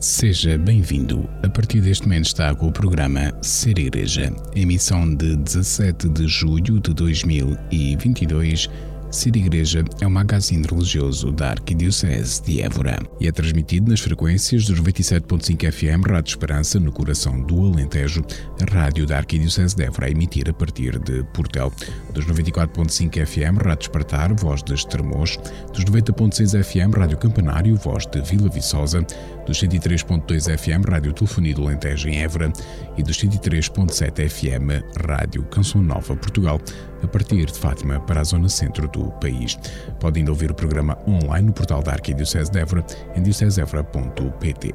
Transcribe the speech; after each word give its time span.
Seja 0.00 0.56
bem-vindo. 0.56 1.28
A 1.42 1.48
partir 1.48 1.80
deste 1.80 2.04
momento 2.04 2.26
está 2.26 2.54
com 2.54 2.68
o 2.68 2.72
programa 2.72 3.32
Ser 3.42 3.78
Igreja, 3.78 4.32
emissão 4.54 5.14
de 5.14 5.36
17 5.36 6.08
de 6.08 6.28
julho 6.28 6.80
de 6.80 6.94
2022 6.94 8.70
Ser 9.10 9.36
Igreja 9.36 9.84
é 10.00 10.06
um 10.06 10.10
magazine 10.10 10.66
religioso 10.68 11.30
da 11.30 11.50
Arquidiocese 11.50 12.42
de 12.42 12.60
Évora 12.60 12.98
e 13.20 13.28
é 13.28 13.32
transmitido 13.32 13.90
nas 13.90 14.00
frequências 14.00 14.66
dos 14.66 14.80
97.5 14.80 15.72
FM 15.72 16.10
Rádio 16.10 16.30
Esperança, 16.30 16.80
no 16.80 16.92
coração 16.92 17.40
do 17.40 17.66
Alentejo, 17.66 18.24
a 18.60 18.74
rádio 18.74 19.06
da 19.06 19.18
Arquidiocese 19.18 19.76
de 19.76 19.84
Évora 19.84 20.06
a 20.06 20.10
emitir 20.10 20.50
a 20.50 20.52
partir 20.52 20.98
de 20.98 21.22
Portel, 21.32 21.72
dos 22.12 22.26
94.5 22.26 23.24
FM 23.24 23.62
Rádio 23.64 23.84
Espartar, 23.84 24.34
voz 24.34 24.62
de 24.62 24.74
Estremoz, 24.74 25.38
dos 25.72 25.84
90.6 25.84 26.62
FM 26.62 26.96
Rádio 26.96 27.16
Campanário, 27.16 27.76
voz 27.76 28.06
de 28.06 28.20
Vila 28.20 28.48
Viçosa, 28.48 29.06
dos 29.46 29.62
103.2 29.62 30.58
FM 30.58 30.88
Rádio 30.88 31.12
Telefonia 31.12 31.54
do 31.54 31.70
em 31.70 32.18
Évora 32.18 32.52
e 32.96 33.02
dos 33.02 33.16
103.7 33.16 34.28
FM 34.28 34.84
Rádio 35.08 35.44
Canção 35.44 35.80
Nova 35.80 36.16
Portugal, 36.16 36.60
a 37.02 37.06
partir 37.06 37.46
de 37.46 37.58
Fátima 37.58 38.00
para 38.00 38.20
a 38.20 38.24
zona 38.24 38.48
centro 38.48 38.88
do 38.88 39.10
país. 39.12 39.56
Podem 40.00 40.22
ainda 40.22 40.32
ouvir 40.32 40.50
o 40.50 40.54
programa 40.54 40.98
online 41.06 41.46
no 41.46 41.52
portal 41.52 41.82
da 41.82 41.92
Arquidiocese 41.92 42.50
de 42.50 42.58
Évora 42.58 42.84
em 43.14 43.22
diocesevra.pt. 43.22 44.72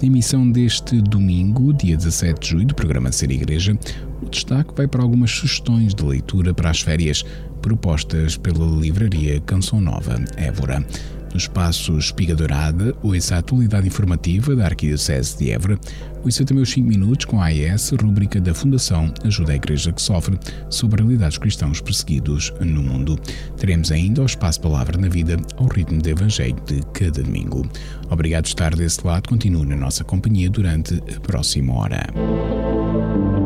Na 0.00 0.06
emissão 0.06 0.50
deste 0.50 1.00
domingo, 1.00 1.72
dia 1.72 1.96
17 1.96 2.40
de 2.40 2.48
julho, 2.48 2.66
do 2.66 2.74
programa 2.74 3.10
Ser 3.10 3.30
Igreja, 3.30 3.78
o 4.20 4.28
destaque 4.28 4.74
vai 4.76 4.86
para 4.86 5.02
algumas 5.02 5.30
sugestões 5.30 5.94
de 5.94 6.04
leitura 6.04 6.52
para 6.52 6.70
as 6.70 6.80
férias 6.80 7.24
propostas 7.62 8.36
pela 8.36 8.66
livraria 8.66 9.40
Canção 9.40 9.80
Nova 9.80 10.22
Évora. 10.36 10.84
No 11.36 11.38
espaço 11.38 11.98
Espiga 11.98 12.34
Dourada, 12.34 12.96
ouça 13.02 13.36
a 13.36 13.40
atualidade 13.40 13.86
informativa 13.86 14.56
da 14.56 14.64
Arquidiocese 14.64 15.36
de 15.36 15.50
Évora, 15.50 15.78
ouça 16.24 16.46
também 16.46 16.62
os 16.62 16.70
5 16.70 16.88
minutos 16.88 17.26
com 17.26 17.42
a 17.42 17.48
AES, 17.48 17.90
rúbrica 18.00 18.40
da 18.40 18.54
Fundação 18.54 19.12
Ajuda 19.22 19.52
a 19.52 19.56
Igreja 19.56 19.92
que 19.92 20.00
Sofre, 20.00 20.38
sobre 20.70 21.02
a 21.02 21.04
realidade 21.04 21.32
dos 21.32 21.38
cristãos 21.38 21.82
perseguidos 21.82 22.54
no 22.58 22.82
mundo. 22.82 23.18
Teremos 23.58 23.92
ainda 23.92 24.22
o 24.22 24.24
espaço 24.24 24.62
Palavra 24.62 24.96
na 24.96 25.10
Vida, 25.10 25.36
ao 25.58 25.66
ritmo 25.66 26.00
do 26.00 26.08
Evangelho 26.08 26.56
de 26.64 26.80
cada 26.94 27.22
domingo. 27.22 27.68
Obrigado 28.08 28.44
por 28.44 28.48
estar 28.48 28.74
desse 28.74 29.06
lado, 29.06 29.28
continue 29.28 29.66
na 29.66 29.76
nossa 29.76 30.04
companhia 30.04 30.48
durante 30.48 30.94
a 31.14 31.20
próxima 31.20 31.74
hora. 31.74 33.45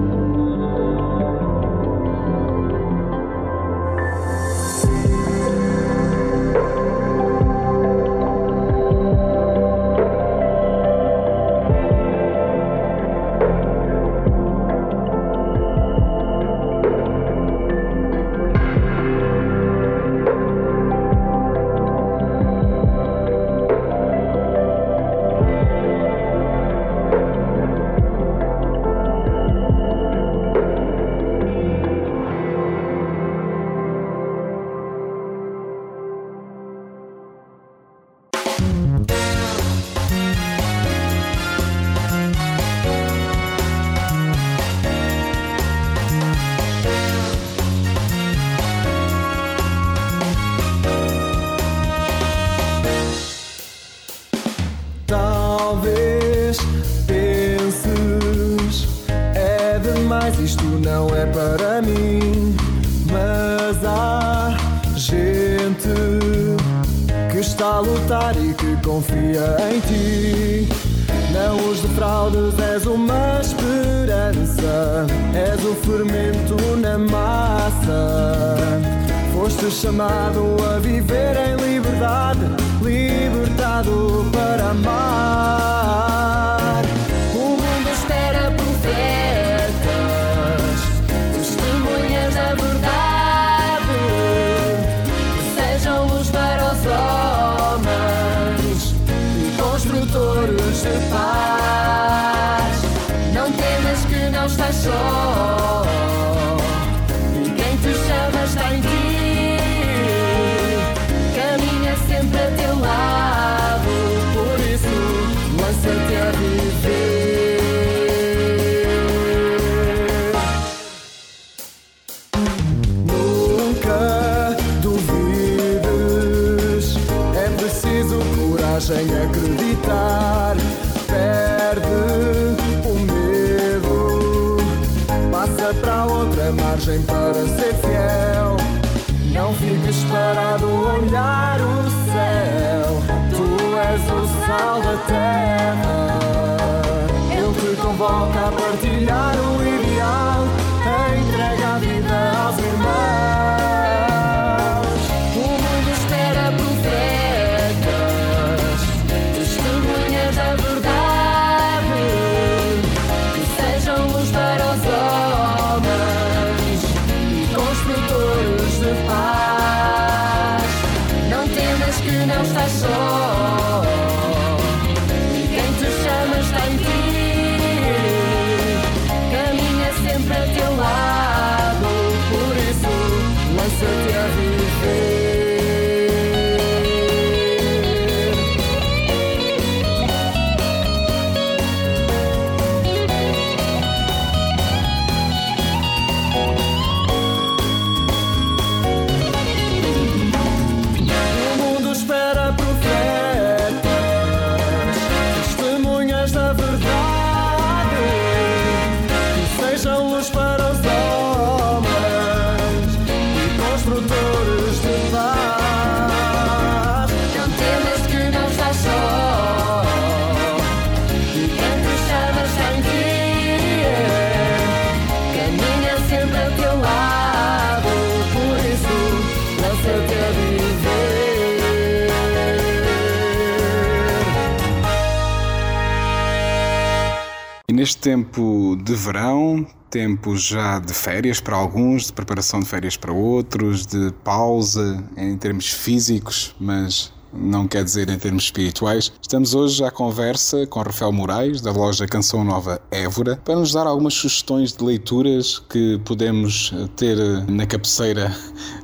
Neste 237.81 237.97
tempo 237.97 238.77
de 238.85 238.95
verão, 238.95 239.67
tempo 239.89 240.37
já 240.37 240.79
de 240.79 240.93
férias 240.93 241.41
para 241.41 241.57
alguns, 241.57 242.09
de 242.09 242.13
preparação 242.13 242.61
de 242.61 242.67
férias 242.67 242.95
para 242.95 243.11
outros, 243.11 243.87
de 243.87 244.13
pausa 244.23 245.03
em 245.17 245.35
termos 245.39 245.71
físicos, 245.71 246.55
mas 246.61 247.11
não 247.33 247.67
quer 247.67 247.83
dizer 247.83 248.11
em 248.11 248.19
termos 248.19 248.45
espirituais. 248.45 249.11
Estamos 249.23 249.55
hoje 249.55 249.83
à 249.83 249.91
conversa 249.91 250.67
com 250.67 250.83
Rafael 250.83 251.11
Moraes, 251.11 251.63
da 251.63 251.73
loja 251.73 252.07
Canção 252.07 252.45
Nova 252.45 252.83
Évora, 252.91 253.41
para 253.43 253.57
nos 253.57 253.73
dar 253.73 253.87
algumas 253.87 254.13
sugestões 254.13 254.75
de 254.75 254.85
leituras 254.85 255.59
que 255.59 255.99
podemos 256.05 256.75
ter 256.97 257.17
na 257.49 257.65
cabeceira 257.65 258.31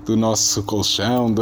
do 0.07 0.17
nosso 0.17 0.63
colchão, 0.63 1.35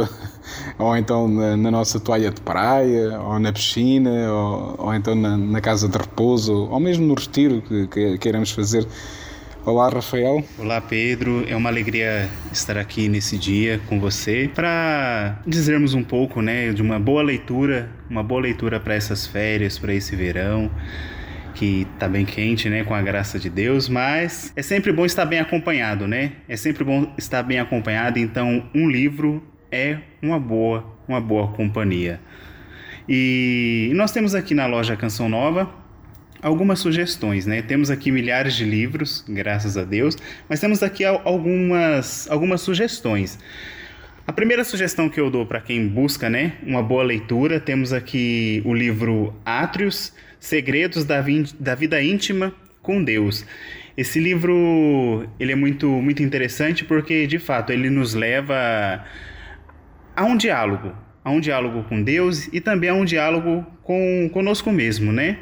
ou 0.77 0.95
então 0.95 1.27
na, 1.27 1.57
na, 1.57 1.71
nossa 1.71 1.99
toalha 1.99 2.31
de 2.31 2.41
praia, 2.41 3.19
ou 3.19 3.39
na 3.39 3.51
piscina, 3.51 4.31
ou, 4.31 4.75
ou 4.77 4.93
então 4.93 5.15
na, 5.15 5.37
na, 5.37 5.61
casa 5.61 5.87
de 5.87 5.97
repouso, 5.97 6.67
ou 6.69 6.79
mesmo 6.79 7.05
no 7.05 7.13
retiro 7.13 7.61
que, 7.61 7.87
que 7.87 8.17
queiramos 8.17 8.51
fazer 8.51 8.87
Olá, 9.65 9.89
Rafael. 9.89 10.43
Olá, 10.59 10.79
Pedro. 10.79 11.43
É 11.49 11.55
uma 11.55 11.69
alegria 11.69 12.29
estar 12.53 12.77
aqui 12.77 13.09
nesse 13.09 13.35
dia 13.35 13.81
com 13.87 13.99
você 13.99 14.47
para 14.53 15.39
dizermos 15.47 15.95
um 15.95 16.03
pouco, 16.03 16.39
né, 16.39 16.71
de 16.71 16.83
uma 16.83 16.99
boa 16.99 17.23
leitura, 17.23 17.89
uma 18.07 18.21
boa 18.21 18.41
leitura 18.41 18.79
para 18.79 18.93
essas 18.93 19.25
férias, 19.25 19.79
para 19.79 19.91
esse 19.91 20.15
verão 20.15 20.69
que 21.55 21.87
tá 21.97 22.07
bem 22.07 22.25
quente, 22.25 22.69
né, 22.69 22.83
com 22.83 22.93
a 22.93 23.01
graça 23.01 23.39
de 23.39 23.49
Deus, 23.49 23.89
mas 23.89 24.53
é 24.55 24.61
sempre 24.61 24.91
bom 24.91 25.03
estar 25.03 25.25
bem 25.25 25.39
acompanhado, 25.39 26.07
né? 26.07 26.33
É 26.47 26.55
sempre 26.55 26.83
bom 26.83 27.11
estar 27.17 27.41
bem 27.41 27.59
acompanhado, 27.59 28.19
então 28.19 28.69
um 28.75 28.87
livro 28.87 29.41
é 29.75 29.99
uma 30.21 30.39
boa, 30.39 30.85
uma 31.07 31.19
boa 31.19 31.49
companhia. 31.49 32.19
E 33.07 33.91
nós 33.93 34.11
temos 34.11 34.33
aqui 34.33 34.55
na 34.55 34.65
loja 34.65 34.95
Canção 34.95 35.27
Nova 35.29 35.69
algumas 36.41 36.79
sugestões, 36.79 37.45
né? 37.45 37.61
Temos 37.61 37.89
aqui 37.89 38.11
milhares 38.11 38.55
de 38.55 38.63
livros, 38.63 39.25
graças 39.27 39.77
a 39.77 39.83
Deus, 39.83 40.17
mas 40.47 40.59
temos 40.59 40.81
aqui 40.81 41.03
algumas, 41.03 42.29
algumas 42.29 42.61
sugestões. 42.61 43.37
A 44.27 44.33
primeira 44.33 44.63
sugestão 44.63 45.07
que 45.07 45.19
eu 45.19 45.29
dou 45.29 45.45
para 45.45 45.61
quem 45.61 45.87
busca, 45.87 46.29
né, 46.29 46.53
uma 46.63 46.81
boa 46.81 47.03
leitura, 47.03 47.59
temos 47.59 47.93
aqui 47.93 48.59
o 48.65 48.73
livro 48.73 49.35
Átrios, 49.45 50.13
Segredos 50.39 51.05
da, 51.05 51.23
da 51.59 51.75
Vida 51.75 52.01
Íntima 52.01 52.53
com 52.81 53.03
Deus. 53.03 53.45
Esse 53.95 54.19
livro, 54.19 55.27
ele 55.39 55.51
é 55.51 55.55
muito 55.55 55.87
muito 56.01 56.23
interessante 56.23 56.83
porque 56.83 57.27
de 57.27 57.39
fato 57.39 57.71
ele 57.71 57.89
nos 57.89 58.13
leva 58.13 59.05
a 60.15 60.23
um 60.23 60.37
diálogo, 60.37 60.93
a 61.23 61.31
um 61.31 61.39
diálogo 61.39 61.83
com 61.83 62.01
Deus 62.01 62.47
e 62.53 62.61
também 62.61 62.89
a 62.89 62.93
um 62.93 63.05
diálogo 63.05 63.65
com 63.83 64.29
conosco 64.31 64.71
mesmo, 64.71 65.11
né? 65.11 65.39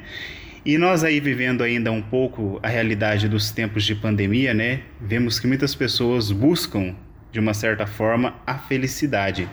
E 0.65 0.77
nós 0.77 1.03
aí 1.03 1.19
vivendo 1.19 1.61
ainda 1.61 1.91
um 1.91 2.01
pouco 2.01 2.59
a 2.63 2.69
realidade 2.69 3.27
dos 3.27 3.51
tempos 3.51 3.83
de 3.83 3.95
pandemia, 3.95 4.53
né? 4.53 4.81
Vemos 4.99 5.39
que 5.39 5.45
muitas 5.45 5.75
pessoas 5.75 6.31
buscam 6.31 6.95
de 7.31 7.39
uma 7.39 7.53
certa 7.53 7.85
forma 7.85 8.35
a 8.47 8.57
felicidade. 8.57 9.49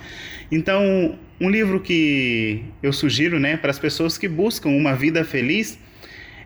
Então, 0.53 1.19
um 1.41 1.49
livro 1.49 1.81
que 1.81 2.63
eu 2.83 2.93
sugiro, 2.93 3.41
né, 3.41 3.57
para 3.57 3.71
as 3.71 3.79
pessoas 3.79 4.19
que 4.19 4.29
buscam 4.29 4.69
uma 4.69 4.95
vida 4.95 5.25
feliz 5.25 5.79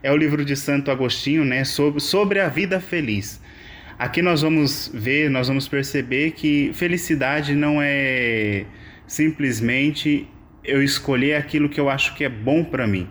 é 0.03 0.13
o 0.13 0.17
livro 0.17 0.45
de 0.45 0.55
Santo 0.55 0.91
Agostinho, 0.91 1.45
né, 1.45 1.65
sobre, 1.65 2.01
sobre 2.01 2.39
a 2.39 2.49
vida 2.49 2.79
feliz. 2.81 3.41
Aqui 3.99 4.23
nós 4.23 4.43
vamos 4.43 4.91
ver, 4.93 5.31
nós 5.31 5.49
vamos 5.49 5.69
perceber 5.69 6.33
que 6.33 6.71
felicidade 6.75 7.55
não 7.55 7.81
é 7.81 8.65
simplesmente 9.07 10.29
eu 10.65 10.83
escolher 10.83 11.35
aquilo 11.35 11.69
que 11.69 11.79
eu 11.79 11.89
acho 11.89 12.15
que 12.15 12.25
é 12.25 12.29
bom 12.29 12.65
para 12.65 12.87
mim 12.87 13.09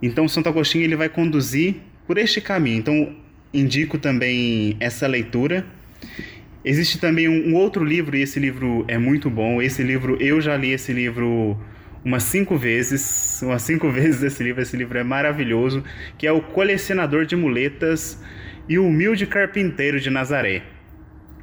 então, 0.00 0.28
Santo 0.28 0.48
Agostinho 0.48 0.84
ele 0.84 0.96
vai 0.96 1.08
conduzir 1.08 1.76
por 2.06 2.18
este 2.18 2.40
caminho. 2.40 2.78
Então, 2.78 3.16
indico 3.52 3.98
também 3.98 4.76
essa 4.78 5.06
leitura. 5.06 5.66
Existe 6.64 6.98
também 6.98 7.28
um, 7.28 7.54
outro 7.54 7.84
livro, 7.84 8.16
e 8.16 8.22
esse 8.22 8.38
livro 8.38 8.84
é 8.86 8.96
muito 8.96 9.28
bom. 9.28 9.60
Esse 9.60 9.82
livro, 9.82 10.16
eu 10.20 10.40
já 10.40 10.56
li 10.56 10.70
esse 10.70 10.92
livro 10.92 11.58
umas 12.04 12.22
cinco 12.24 12.56
vezes. 12.56 13.40
Umas 13.42 13.62
cinco 13.62 13.90
vezes 13.90 14.22
esse 14.22 14.42
livro. 14.42 14.62
Esse 14.62 14.76
livro 14.76 14.98
é 14.98 15.04
maravilhoso, 15.04 15.82
que 16.16 16.26
é 16.26 16.32
O 16.32 16.40
Colecionador 16.40 17.24
de 17.24 17.34
Muletas 17.34 18.22
e 18.68 18.78
o 18.78 18.86
Humilde 18.86 19.26
Carpinteiro 19.26 19.98
de 19.98 20.10
Nazaré. 20.10 20.62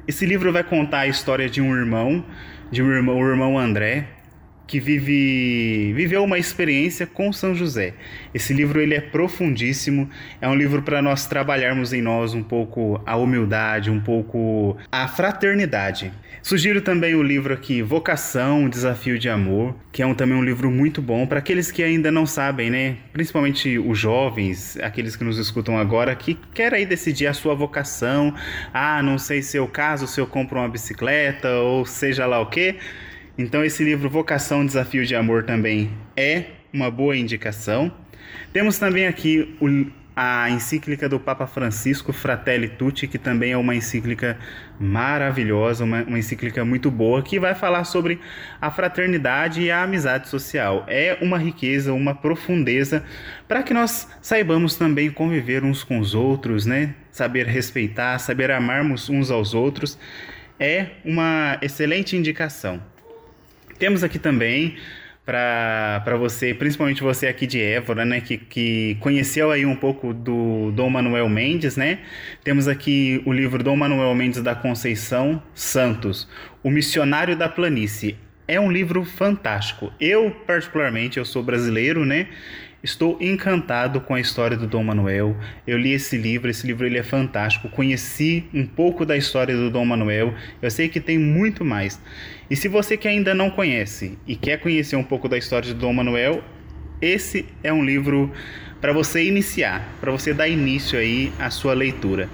Esse 0.06 0.24
livro 0.24 0.52
vai 0.52 0.62
contar 0.62 1.00
a 1.00 1.06
história 1.08 1.48
de 1.48 1.60
um 1.60 1.74
irmão, 1.74 2.24
de 2.70 2.82
um 2.82 2.90
irmão, 2.90 3.18
o 3.18 3.28
irmão 3.28 3.58
André, 3.58 4.06
que 4.66 4.78
vive 4.78 5.92
viveu 5.92 6.22
uma 6.22 6.38
experiência 6.38 7.06
com 7.06 7.32
São 7.32 7.54
José. 7.54 7.94
Esse 8.32 8.52
livro 8.52 8.80
ele 8.80 8.94
é 8.94 9.00
profundíssimo, 9.00 10.08
é 10.40 10.48
um 10.48 10.54
livro 10.54 10.82
para 10.82 11.02
nós 11.02 11.26
trabalharmos 11.26 11.92
em 11.92 12.00
nós 12.02 12.34
um 12.34 12.42
pouco 12.42 13.00
a 13.04 13.16
humildade, 13.16 13.90
um 13.90 14.00
pouco 14.00 14.76
a 14.90 15.08
fraternidade. 15.08 16.12
Sugiro 16.46 16.80
também 16.80 17.12
o 17.16 17.24
livro 17.24 17.52
aqui 17.52 17.82
Vocação, 17.82 18.68
Desafio 18.68 19.18
de 19.18 19.28
Amor, 19.28 19.74
que 19.90 20.00
é 20.00 20.06
um, 20.06 20.14
também 20.14 20.38
um 20.38 20.44
livro 20.44 20.70
muito 20.70 21.02
bom 21.02 21.26
para 21.26 21.40
aqueles 21.40 21.72
que 21.72 21.82
ainda 21.82 22.08
não 22.12 22.24
sabem, 22.24 22.70
né? 22.70 22.98
Principalmente 23.12 23.76
os 23.76 23.98
jovens, 23.98 24.76
aqueles 24.76 25.16
que 25.16 25.24
nos 25.24 25.38
escutam 25.38 25.76
agora, 25.76 26.14
que 26.14 26.38
querem 26.54 26.78
aí 26.78 26.86
decidir 26.86 27.26
a 27.26 27.34
sua 27.34 27.52
vocação. 27.52 28.32
Ah, 28.72 29.02
não 29.02 29.18
sei 29.18 29.42
se 29.42 29.58
o 29.58 29.66
caso, 29.66 30.06
se 30.06 30.20
eu 30.20 30.26
compro 30.28 30.60
uma 30.60 30.68
bicicleta 30.68 31.50
ou 31.50 31.84
seja 31.84 32.26
lá 32.26 32.38
o 32.38 32.46
que 32.46 32.76
então, 33.36 33.64
esse 33.64 33.82
livro 33.82 34.08
Vocação, 34.08 34.64
Desafio 34.64 35.04
de 35.04 35.16
Amor 35.16 35.42
também 35.42 35.90
é 36.16 36.44
uma 36.72 36.92
boa 36.92 37.16
indicação. 37.16 37.92
Temos 38.52 38.78
também 38.78 39.08
aqui 39.08 39.56
o, 39.60 39.90
a 40.16 40.48
encíclica 40.48 41.10
do 41.10 41.20
Papa 41.20 41.46
Francisco, 41.46 42.10
Fratelli 42.10 42.68
Tutti, 42.70 43.06
que 43.06 43.18
também 43.18 43.52
é 43.52 43.56
uma 43.56 43.74
encíclica 43.74 44.38
maravilhosa, 44.80 45.84
uma, 45.84 46.02
uma 46.04 46.18
encíclica 46.18 46.64
muito 46.64 46.90
boa, 46.90 47.22
que 47.22 47.38
vai 47.38 47.54
falar 47.54 47.84
sobre 47.84 48.18
a 48.58 48.70
fraternidade 48.70 49.60
e 49.60 49.70
a 49.70 49.82
amizade 49.82 50.28
social. 50.28 50.86
É 50.88 51.18
uma 51.20 51.36
riqueza, 51.36 51.92
uma 51.92 52.14
profundeza 52.14 53.04
para 53.46 53.62
que 53.62 53.74
nós 53.74 54.08
saibamos 54.22 54.74
também 54.76 55.10
conviver 55.10 55.62
uns 55.62 55.84
com 55.84 55.98
os 55.98 56.14
outros, 56.14 56.64
né? 56.64 56.94
Saber 57.12 57.46
respeitar, 57.46 58.18
saber 58.18 58.50
amarmos 58.50 59.10
uns 59.10 59.30
aos 59.30 59.52
outros. 59.52 59.98
É 60.58 60.86
uma 61.04 61.58
excelente 61.60 62.16
indicação. 62.16 62.82
Temos 63.78 64.02
aqui 64.02 64.18
também 64.18 64.78
para 65.26 66.16
você, 66.16 66.54
principalmente 66.54 67.02
você 67.02 67.26
aqui 67.26 67.48
de 67.48 67.60
Évora, 67.60 68.04
né, 68.04 68.20
que, 68.20 68.38
que 68.38 68.96
conheceu 69.00 69.50
aí 69.50 69.66
um 69.66 69.74
pouco 69.74 70.14
do 70.14 70.70
Dom 70.70 70.88
Manuel 70.88 71.28
Mendes, 71.28 71.76
né? 71.76 71.98
Temos 72.44 72.68
aqui 72.68 73.20
o 73.26 73.32
livro 73.32 73.60
Dom 73.60 73.74
Manuel 73.76 74.14
Mendes 74.14 74.40
da 74.40 74.54
Conceição 74.54 75.42
Santos, 75.52 76.28
O 76.62 76.70
Missionário 76.70 77.36
da 77.36 77.48
Planície. 77.48 78.16
É 78.46 78.60
um 78.60 78.70
livro 78.70 79.04
fantástico. 79.04 79.92
Eu, 79.98 80.30
particularmente, 80.46 81.18
eu 81.18 81.24
sou 81.24 81.42
brasileiro, 81.42 82.04
né? 82.04 82.28
Estou 82.82 83.16
encantado 83.20 84.00
com 84.00 84.14
a 84.14 84.20
história 84.20 84.56
do 84.56 84.66
Dom 84.66 84.84
Manuel. 84.84 85.36
Eu 85.66 85.78
li 85.78 85.92
esse 85.92 86.16
livro, 86.16 86.50
esse 86.50 86.66
livro 86.66 86.86
ele 86.86 86.98
é 86.98 87.02
fantástico. 87.02 87.68
Conheci 87.68 88.44
um 88.52 88.66
pouco 88.66 89.04
da 89.04 89.16
história 89.16 89.56
do 89.56 89.70
Dom 89.70 89.84
Manuel. 89.84 90.34
Eu 90.60 90.70
sei 90.70 90.88
que 90.88 91.00
tem 91.00 91.18
muito 91.18 91.64
mais. 91.64 92.00
E 92.50 92.54
se 92.54 92.68
você 92.68 92.96
que 92.96 93.08
ainda 93.08 93.34
não 93.34 93.50
conhece 93.50 94.18
e 94.26 94.36
quer 94.36 94.60
conhecer 94.60 94.94
um 94.94 95.02
pouco 95.02 95.28
da 95.28 95.38
história 95.38 95.72
do 95.72 95.80
Dom 95.80 95.94
Manuel, 95.94 96.44
esse 97.00 97.46
é 97.62 97.72
um 97.72 97.84
livro 97.84 98.30
para 98.80 98.92
você 98.92 99.24
iniciar, 99.24 99.96
para 100.00 100.12
você 100.12 100.32
dar 100.32 100.46
início 100.46 100.98
aí 100.98 101.32
à 101.38 101.50
sua 101.50 101.74
leitura. 101.74 102.28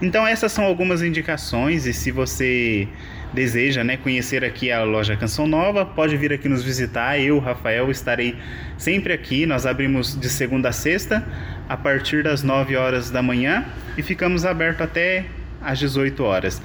Então 0.00 0.26
essas 0.26 0.52
são 0.52 0.64
algumas 0.64 1.02
indicações 1.02 1.86
e 1.86 1.92
se 1.92 2.10
você 2.12 2.88
deseja 3.32 3.84
né, 3.84 3.96
conhecer 3.96 4.44
aqui 4.44 4.70
a 4.70 4.82
loja 4.84 5.16
Canção 5.16 5.46
Nova, 5.46 5.84
pode 5.84 6.16
vir 6.16 6.32
aqui 6.32 6.48
nos 6.48 6.62
visitar. 6.62 7.18
Eu, 7.20 7.38
Rafael, 7.38 7.90
estarei 7.90 8.36
sempre 8.76 9.12
aqui. 9.12 9.46
Nós 9.46 9.66
abrimos 9.66 10.18
de 10.18 10.28
segunda 10.28 10.70
a 10.70 10.72
sexta, 10.72 11.26
a 11.68 11.76
partir 11.76 12.22
das 12.22 12.42
9 12.42 12.76
horas 12.76 13.10
da 13.10 13.22
manhã 13.22 13.66
e 13.96 14.02
ficamos 14.02 14.44
abertos 14.44 14.82
até 14.82 15.26
às 15.60 15.78
18 15.78 16.22
horas. 16.22 16.62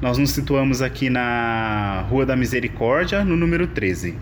Nós 0.00 0.18
nos 0.18 0.30
situamos 0.30 0.82
aqui 0.82 1.08
na 1.08 2.04
Rua 2.08 2.26
da 2.26 2.36
Misericórdia, 2.36 3.24
no 3.24 3.36
número 3.36 3.66
13. 3.66 4.14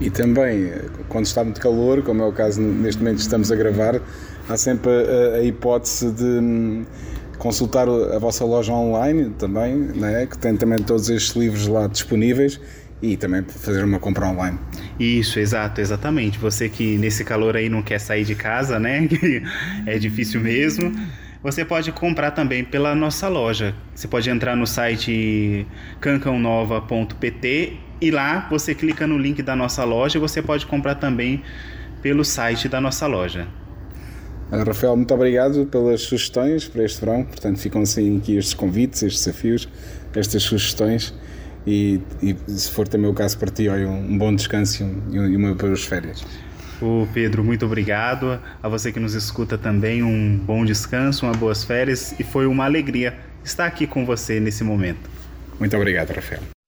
E 0.00 0.08
também, 0.08 0.72
quando 1.08 1.26
está 1.26 1.44
muito 1.44 1.60
calor, 1.60 2.02
como 2.02 2.22
é 2.22 2.26
o 2.26 2.32
caso 2.32 2.60
neste 2.60 3.02
momento 3.02 3.18
estamos 3.18 3.52
a 3.52 3.56
gravar, 3.56 4.00
há 4.48 4.56
sempre 4.56 4.90
a, 4.90 5.36
a 5.36 5.42
hipótese 5.44 6.10
de 6.10 6.24
hum, 6.24 6.84
consultar 7.40 7.88
a 7.88 8.18
vossa 8.18 8.44
loja 8.44 8.72
online 8.72 9.30
também, 9.30 9.74
né, 9.74 10.26
que 10.26 10.38
tem 10.38 10.54
também 10.56 10.78
todos 10.78 11.08
estes 11.08 11.34
livros 11.34 11.66
lá 11.66 11.86
disponíveis 11.86 12.60
e 13.02 13.16
também 13.16 13.42
fazer 13.42 13.82
uma 13.82 13.98
compra 13.98 14.26
online. 14.26 14.58
Isso, 14.98 15.40
exato, 15.40 15.80
exatamente. 15.80 16.38
Você 16.38 16.68
que 16.68 16.98
nesse 16.98 17.24
calor 17.24 17.56
aí 17.56 17.70
não 17.70 17.82
quer 17.82 17.98
sair 17.98 18.24
de 18.24 18.34
casa, 18.34 18.78
né? 18.78 19.08
é 19.86 19.98
difícil 19.98 20.38
mesmo. 20.38 20.92
Você 21.42 21.64
pode 21.64 21.90
comprar 21.92 22.32
também 22.32 22.62
pela 22.62 22.94
nossa 22.94 23.26
loja. 23.26 23.74
Você 23.94 24.06
pode 24.06 24.28
entrar 24.28 24.54
no 24.54 24.66
site 24.66 25.66
cancãonova.pt 25.98 27.78
e 28.02 28.10
lá 28.10 28.46
você 28.50 28.74
clica 28.74 29.06
no 29.06 29.16
link 29.16 29.42
da 29.42 29.56
nossa 29.56 29.82
loja 29.82 30.18
e 30.18 30.20
você 30.20 30.42
pode 30.42 30.66
comprar 30.66 30.96
também 30.96 31.42
pelo 32.02 32.22
site 32.22 32.68
da 32.68 32.78
nossa 32.82 33.06
loja. 33.06 33.48
Rafael, 34.50 34.96
muito 34.96 35.14
obrigado 35.14 35.64
pelas 35.66 36.02
sugestões 36.02 36.66
para 36.68 36.84
este 36.84 37.00
verão. 37.00 37.24
Portanto, 37.24 37.58
ficam 37.58 37.82
assim 37.82 38.18
aqui 38.18 38.36
estes 38.36 38.54
convites, 38.54 39.02
estes 39.02 39.24
desafios, 39.24 39.68
estas 40.14 40.42
sugestões. 40.42 41.14
E, 41.66 42.00
e 42.22 42.34
se 42.48 42.70
for 42.70 42.88
também 42.88 43.10
o 43.10 43.14
caso 43.14 43.38
para 43.38 43.50
ti, 43.50 43.68
olha, 43.68 43.88
um 43.88 44.16
bom 44.18 44.34
descanso 44.34 44.84
e 45.10 45.36
uma 45.36 45.54
boas 45.54 45.84
férias. 45.84 46.24
O 46.80 47.06
Pedro, 47.12 47.44
muito 47.44 47.66
obrigado. 47.66 48.40
A 48.62 48.68
você 48.68 48.90
que 48.90 48.98
nos 48.98 49.14
escuta 49.14 49.58
também, 49.58 50.02
um 50.02 50.38
bom 50.38 50.64
descanso, 50.64 51.26
uma 51.26 51.34
boas 51.34 51.62
férias 51.62 52.18
e 52.18 52.24
foi 52.24 52.46
uma 52.46 52.64
alegria 52.64 53.14
estar 53.44 53.66
aqui 53.66 53.86
com 53.86 54.06
você 54.06 54.40
nesse 54.40 54.64
momento. 54.64 55.10
Muito 55.58 55.76
obrigado, 55.76 56.10
Rafael. 56.10 56.59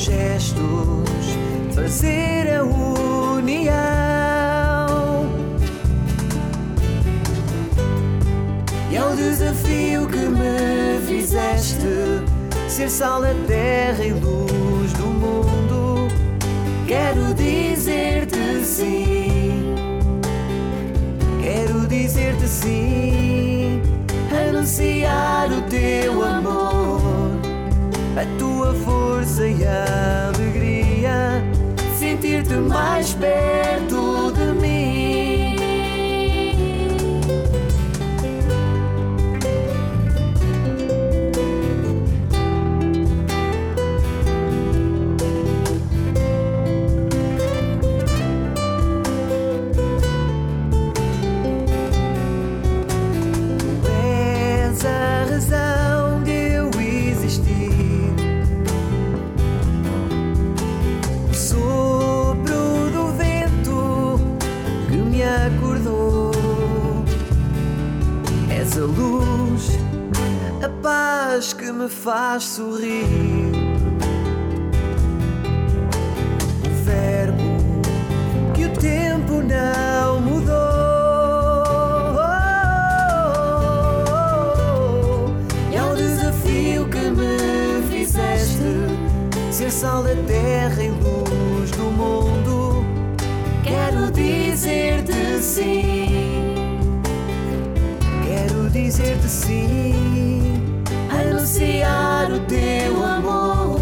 gestos 0.00 1.36
fazer 1.74 2.56
a 2.56 2.64
união. 2.64 3.70
E 8.90 8.96
ao 8.96 9.12
é 9.12 9.16
desafio 9.16 10.06
que 10.08 10.16
me 10.16 10.98
fizeste, 11.06 12.24
ser 12.66 12.88
sal 12.88 13.20
da 13.20 13.34
terra 13.46 14.02
e 14.02 14.12
luz 14.12 14.92
do 14.94 15.06
mundo, 15.06 16.08
quero 16.86 17.34
dizer-te 17.34 18.64
sim. 18.64 19.74
Quero 21.42 21.86
dizer-te 21.86 22.48
sim, 22.48 23.82
anunciar 24.48 25.52
o 25.52 25.60
teu 25.68 26.24
amor 26.24 26.79
a 28.16 28.38
tua 28.38 28.74
força 28.74 29.46
e 29.46 29.64
a 29.64 30.32
alegria, 30.34 31.42
sentir-te 31.98 32.54
mais 32.54 33.14
perto. 33.14 34.09
me 71.80 71.88
faz 71.88 72.44
sorrir. 72.44 73.54
O 76.66 76.84
verbo 76.84 77.42
que 78.54 78.66
o 78.66 78.72
tempo 78.74 79.40
não 79.40 80.20
mudou. 80.20 80.50
É 85.72 85.82
o 85.82 85.96
desafio 85.96 86.86
que 86.90 87.10
me 87.10 87.82
fizeste 87.88 88.60
ser 89.50 89.70
sal 89.70 90.02
da 90.02 90.14
terra 90.26 90.82
e 90.82 90.90
luz 90.90 91.70
do 91.70 91.84
mundo. 91.84 92.84
Quero 93.62 94.10
dizer-te 94.12 95.40
sim. 95.40 97.00
Quero 98.26 98.68
dizer-te 98.68 99.28
sim 99.28 100.69
anunciar 101.20 102.30
o 102.30 102.40
teu 102.40 103.04
amor, 103.04 103.80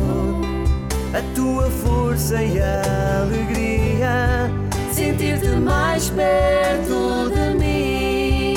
a 1.15 1.35
tua 1.35 1.71
força 1.71 2.43
e 2.43 2.59
alegria, 2.61 4.51
sentir-te 4.93 5.49
mais 5.49 6.11
perto 6.11 7.31
de 7.31 7.59
mim. 7.59 8.55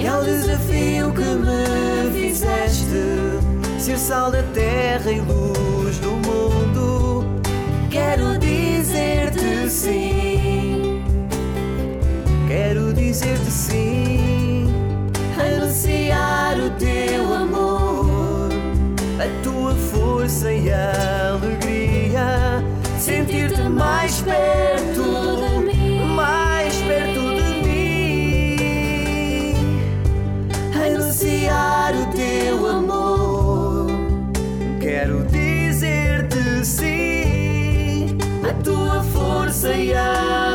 É 0.00 0.02
e 0.02 0.06
ao 0.06 0.24
desafio 0.24 1.12
que 1.12 1.22
me 1.22 2.10
fizeste, 2.12 3.38
ser 3.78 3.98
sal 3.98 4.30
da 4.30 4.42
terra 4.54 5.10
e 5.10 5.20
luz 5.20 5.98
do 5.98 6.10
mundo, 6.10 7.24
quero 7.90 8.38
dizer-te 8.38 9.70
sim. 9.70 11.02
Quero 12.48 12.92
dizer-te 12.92 13.50
sim. 13.50 14.13
Anunciar 16.14 16.58
o 16.58 16.70
teu 16.78 17.34
amor, 17.34 18.48
a 19.18 19.26
tua 19.42 19.74
força 19.74 20.52
e 20.52 20.70
alegria, 20.72 22.62
sentir-te 22.98 23.62
mais 23.62 24.20
perto 24.20 25.02
de 25.40 25.58
mim, 25.66 26.14
mais 26.14 26.76
perto 26.82 27.34
de 27.34 27.62
mim, 27.66 29.54
anunciar 30.72 31.94
o 31.96 32.06
teu 32.14 32.66
amor. 32.68 33.86
Quero 34.80 35.24
dizer-te 35.24 36.64
sim, 36.64 38.16
a 38.48 38.52
tua 38.62 39.02
força 39.02 39.72
e 39.72 39.92
alegria. 39.92 40.53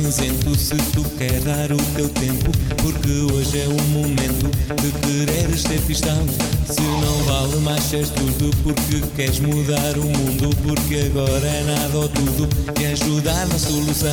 cinzento 0.00 0.54
se 0.56 0.74
tu 0.92 1.02
quer 1.18 1.40
dar 1.40 1.70
o 1.70 1.76
teu 1.94 2.08
tempo, 2.08 2.50
porque 2.82 3.32
hoje 3.32 3.60
é 3.60 3.68
o 3.68 3.82
momento 3.88 4.48
de 4.80 4.90
quereres 5.00 5.60
ser 5.60 5.80
cristão. 5.82 6.26
Se 6.66 6.80
não 6.80 7.24
vale 7.24 7.56
mais 7.56 7.82
ser 7.84 8.06
tudo, 8.08 8.50
porque 8.62 9.02
queres 9.14 9.40
mudar 9.40 9.98
o 9.98 10.04
mundo, 10.04 10.56
porque 10.62 11.10
agora 11.12 11.46
é 11.46 11.64
nada 11.64 11.98
ou 11.98 12.08
tudo 12.08 12.48
que 12.72 12.86
ajudar 12.86 13.46
na 13.46 13.58
solução. 13.58 14.10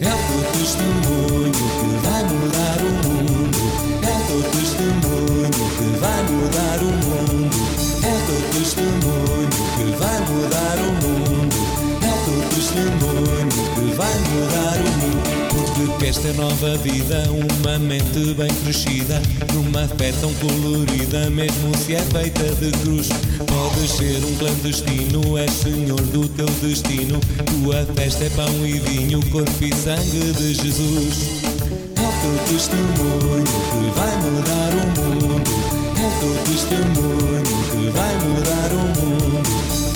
É 0.00 0.14
o 0.14 0.18
teu 0.28 0.60
testemunho 0.60 1.52
que 1.52 2.06
vai 2.06 2.22
mudar 2.22 2.78
o 2.80 2.90
mundo. 3.08 3.58
É 4.02 4.12
o 4.14 4.20
teu 4.26 4.42
testemunho 4.52 5.50
que 5.76 5.88
vai 5.98 6.22
mudar 6.22 6.78
o 6.82 6.90
mundo. 7.04 7.56
É 8.04 8.12
o 8.14 8.20
teu 8.26 8.40
testemunho 8.60 9.48
que 9.76 9.84
vai 9.98 10.18
mudar 10.20 10.76
o 10.76 10.82
mundo. 10.82 10.87
Vai 13.98 14.14
mudar 14.30 14.78
o 14.78 14.90
mundo. 15.00 15.38
Porque 15.74 16.06
esta 16.06 16.32
nova 16.34 16.76
vida, 16.78 17.24
uma 17.30 17.78
mente 17.80 18.32
bem 18.34 18.48
crescida, 18.62 19.20
numa 19.52 19.88
fé 19.88 20.12
tão 20.20 20.32
colorida, 20.34 21.28
mesmo 21.30 21.76
se 21.76 21.96
é 21.96 22.00
feita 22.02 22.44
de 22.54 22.70
cruz. 22.78 23.08
Podes 23.38 23.90
ser 23.90 24.24
um 24.24 24.36
clandestino, 24.36 25.36
és 25.36 25.50
senhor 25.50 26.00
do 26.00 26.28
teu 26.28 26.46
destino. 26.62 27.18
Tua 27.46 27.84
festa 27.96 28.24
é 28.24 28.30
pão 28.30 28.48
e 28.64 28.78
vinho, 28.78 29.20
corpo 29.30 29.64
e 29.64 29.74
sangue 29.74 30.32
de 30.32 30.54
Jesus. 30.54 31.42
É 31.96 32.00
o 32.00 32.12
teu 32.22 32.52
testemunho 32.52 33.44
que 33.44 33.98
vai 33.98 34.16
mudar 34.22 34.72
o 34.74 34.86
mundo. 35.00 35.50
É 35.98 36.06
o 36.06 36.10
teu 36.20 36.34
testemunho 36.44 37.42
que 37.72 37.90
vai 37.90 38.14
mudar 38.26 38.70
o 38.72 38.82
mundo. 39.00 39.42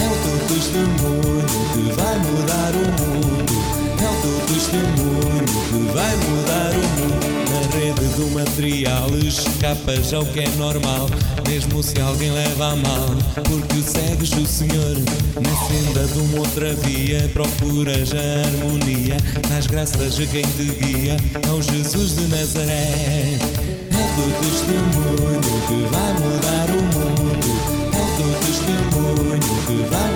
É 0.00 0.06
o 0.06 0.16
teu 0.23 0.56
testemunho 0.56 1.47
que 1.73 1.85
vai 1.94 2.18
mudar 2.18 2.73
o 2.75 3.02
mundo. 3.02 3.41
O 4.23 4.25
teu 4.25 4.55
testemunho 4.55 5.45
que 5.69 5.79
vai 5.93 6.17
mudar 6.17 6.71
o 6.71 6.83
mundo. 7.00 7.43
Na 7.50 7.61
rede 7.76 8.07
do 8.14 8.31
material 8.31 9.09
escapas 9.19 10.14
ao 10.14 10.25
que 10.25 10.41
é 10.41 10.49
normal, 10.50 11.09
mesmo 11.49 11.83
se 11.83 12.00
alguém 12.00 12.31
leva 12.31 12.69
a 12.69 12.76
mal, 12.76 13.09
porque 13.35 13.83
segues 13.83 14.31
o 14.31 14.47
Senhor 14.47 14.97
na 15.35 15.57
senda 15.67 16.07
de 16.07 16.19
uma 16.21 16.38
outra 16.38 16.73
via. 16.73 17.29
Procuras 17.33 18.12
a 18.14 18.47
harmonia, 18.47 19.17
nas 19.50 19.67
graças 19.67 20.21
a 20.21 20.26
quem 20.26 20.43
te 20.43 20.67
guia, 20.67 21.17
ao 21.50 21.61
Jesus 21.61 22.14
de 22.14 22.29
Nazaré. 22.29 23.38
É 23.91 23.97
o 23.97 24.09
teu 24.14 24.31
testemunho 24.41 25.41
que 25.67 25.79
vai 25.91 26.12
mudar 26.21 26.71
o 26.71 26.81
mundo. 26.95 27.50
É 27.93 27.99
o 27.99 28.09
teu 28.17 28.31
testemunho 28.47 29.41
que 29.67 29.76
vai 29.91 30.12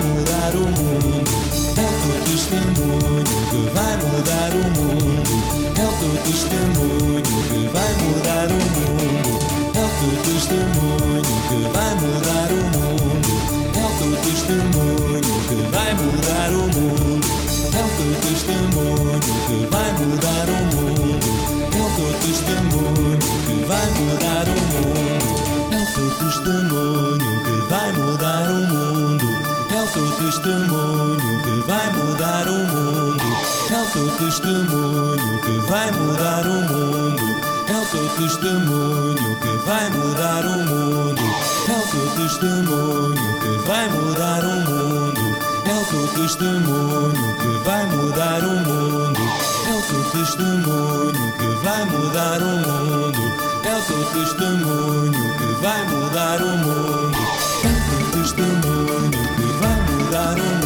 testemunho 34.17 35.41
que 35.41 35.59
vai 35.69 35.91
mudar 35.91 36.45
o 36.47 36.61
mundo. 36.73 37.23
É 37.69 37.77
o 37.77 37.85
teu 37.85 38.09
testemunho 38.17 39.37
que 39.39 39.65
vai 39.65 39.89
mudar 39.91 40.45
o 40.45 40.57
mundo. 40.65 41.21
É 41.67 41.77
o 41.77 41.87
teu 41.87 42.23
testemunho 42.23 43.39
que 43.39 43.67
vai 43.67 43.87
mudar 43.89 44.43
o 44.43 44.55
mundo. 44.69 45.37
É 45.65 45.73
o 45.73 45.85
teu 45.85 46.07
testemunho 46.15 47.35
que 47.37 47.63
vai 47.63 47.85
mudar 47.85 48.43
o 48.43 48.55
mundo. 48.67 49.21
É 49.67 49.73
o 49.73 49.81
teu 49.81 50.03
testemunho 50.11 51.33
que 51.37 51.47
vai 51.63 51.85
mudar 51.85 52.41
o 52.41 52.45
mundo. 52.45 53.21
É 53.63 53.75
o 53.75 53.81
teu 53.81 54.03
testemunho 54.13 55.37
que 55.37 55.61
vai 55.61 55.83
mudar 55.85 56.41
o 56.41 56.57
mundo. 56.57 57.17
É 57.63 57.67
o 57.67 58.11
teu 58.11 58.21
testemunho 58.21 59.11
que 59.11 59.45
vai 59.61 59.77
mudar 59.91 60.33
o 60.33 60.43
mundo. 60.43 60.56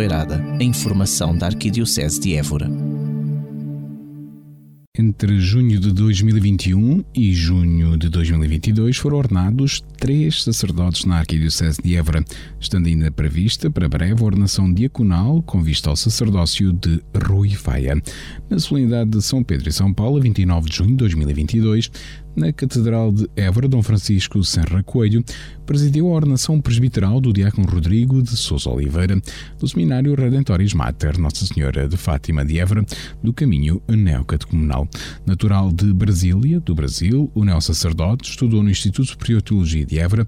Doirada, 0.00 0.42
informação 0.58 1.36
da 1.36 1.44
Arquidiocese 1.44 2.18
de 2.18 2.34
Évora. 2.34 2.70
Entre 4.98 5.38
junho 5.38 5.78
de 5.78 5.92
2021 5.92 7.04
e 7.14 7.34
junho 7.34 7.98
de 7.98 8.08
2022 8.08 8.96
foram 8.96 9.18
ordenados 9.18 9.84
três 9.98 10.42
sacerdotes 10.42 11.04
na 11.04 11.18
Arquidiocese 11.18 11.82
de 11.82 11.96
Évora, 11.96 12.24
estando 12.58 12.86
ainda 12.86 13.10
prevista 13.10 13.70
para 13.70 13.90
breve 13.90 14.22
a 14.22 14.24
ordenação 14.24 14.72
diaconal 14.72 15.42
com 15.42 15.62
vista 15.62 15.90
ao 15.90 15.96
sacerdócio 15.96 16.72
de 16.72 17.02
Rui 17.26 17.50
Faia. 17.50 18.00
Na 18.48 18.58
solenidade 18.58 19.10
de 19.10 19.20
São 19.20 19.44
Pedro 19.44 19.68
e 19.68 19.72
São 19.72 19.92
Paulo, 19.92 20.16
a 20.16 20.20
29 20.22 20.70
de 20.70 20.76
junho 20.76 20.90
de 20.92 20.96
2022, 20.96 21.90
na 22.36 22.52
Catedral 22.52 23.12
de 23.12 23.28
Évora, 23.36 23.68
Dom 23.68 23.82
Francisco 23.82 24.42
Serra 24.44 24.82
Coelho 24.82 25.24
presidiu 25.66 26.08
a 26.08 26.10
ordenação 26.10 26.60
presbiteral 26.60 27.20
do 27.20 27.32
diácono 27.32 27.66
Rodrigo 27.66 28.22
de 28.22 28.36
Sousa 28.36 28.70
Oliveira 28.70 29.20
do 29.58 29.68
Seminário 29.68 30.14
Redentoris 30.14 30.74
Mater 30.74 31.18
Nossa 31.18 31.46
Senhora 31.46 31.88
de 31.88 31.96
Fátima 31.96 32.44
de 32.44 32.58
Évora 32.58 32.84
do 33.22 33.32
Caminho 33.32 33.82
Neocatecumenal. 33.88 34.88
Natural 35.26 35.70
de 35.72 35.92
Brasília, 35.92 36.60
do 36.60 36.74
Brasil, 36.74 37.30
o 37.34 37.44
neo-sacerdote 37.44 38.30
estudou 38.30 38.62
no 38.62 38.70
Instituto 38.70 39.08
Superior 39.08 39.40
de 39.40 39.44
Teologia 39.44 39.86
de 39.86 39.98
Évora 39.98 40.26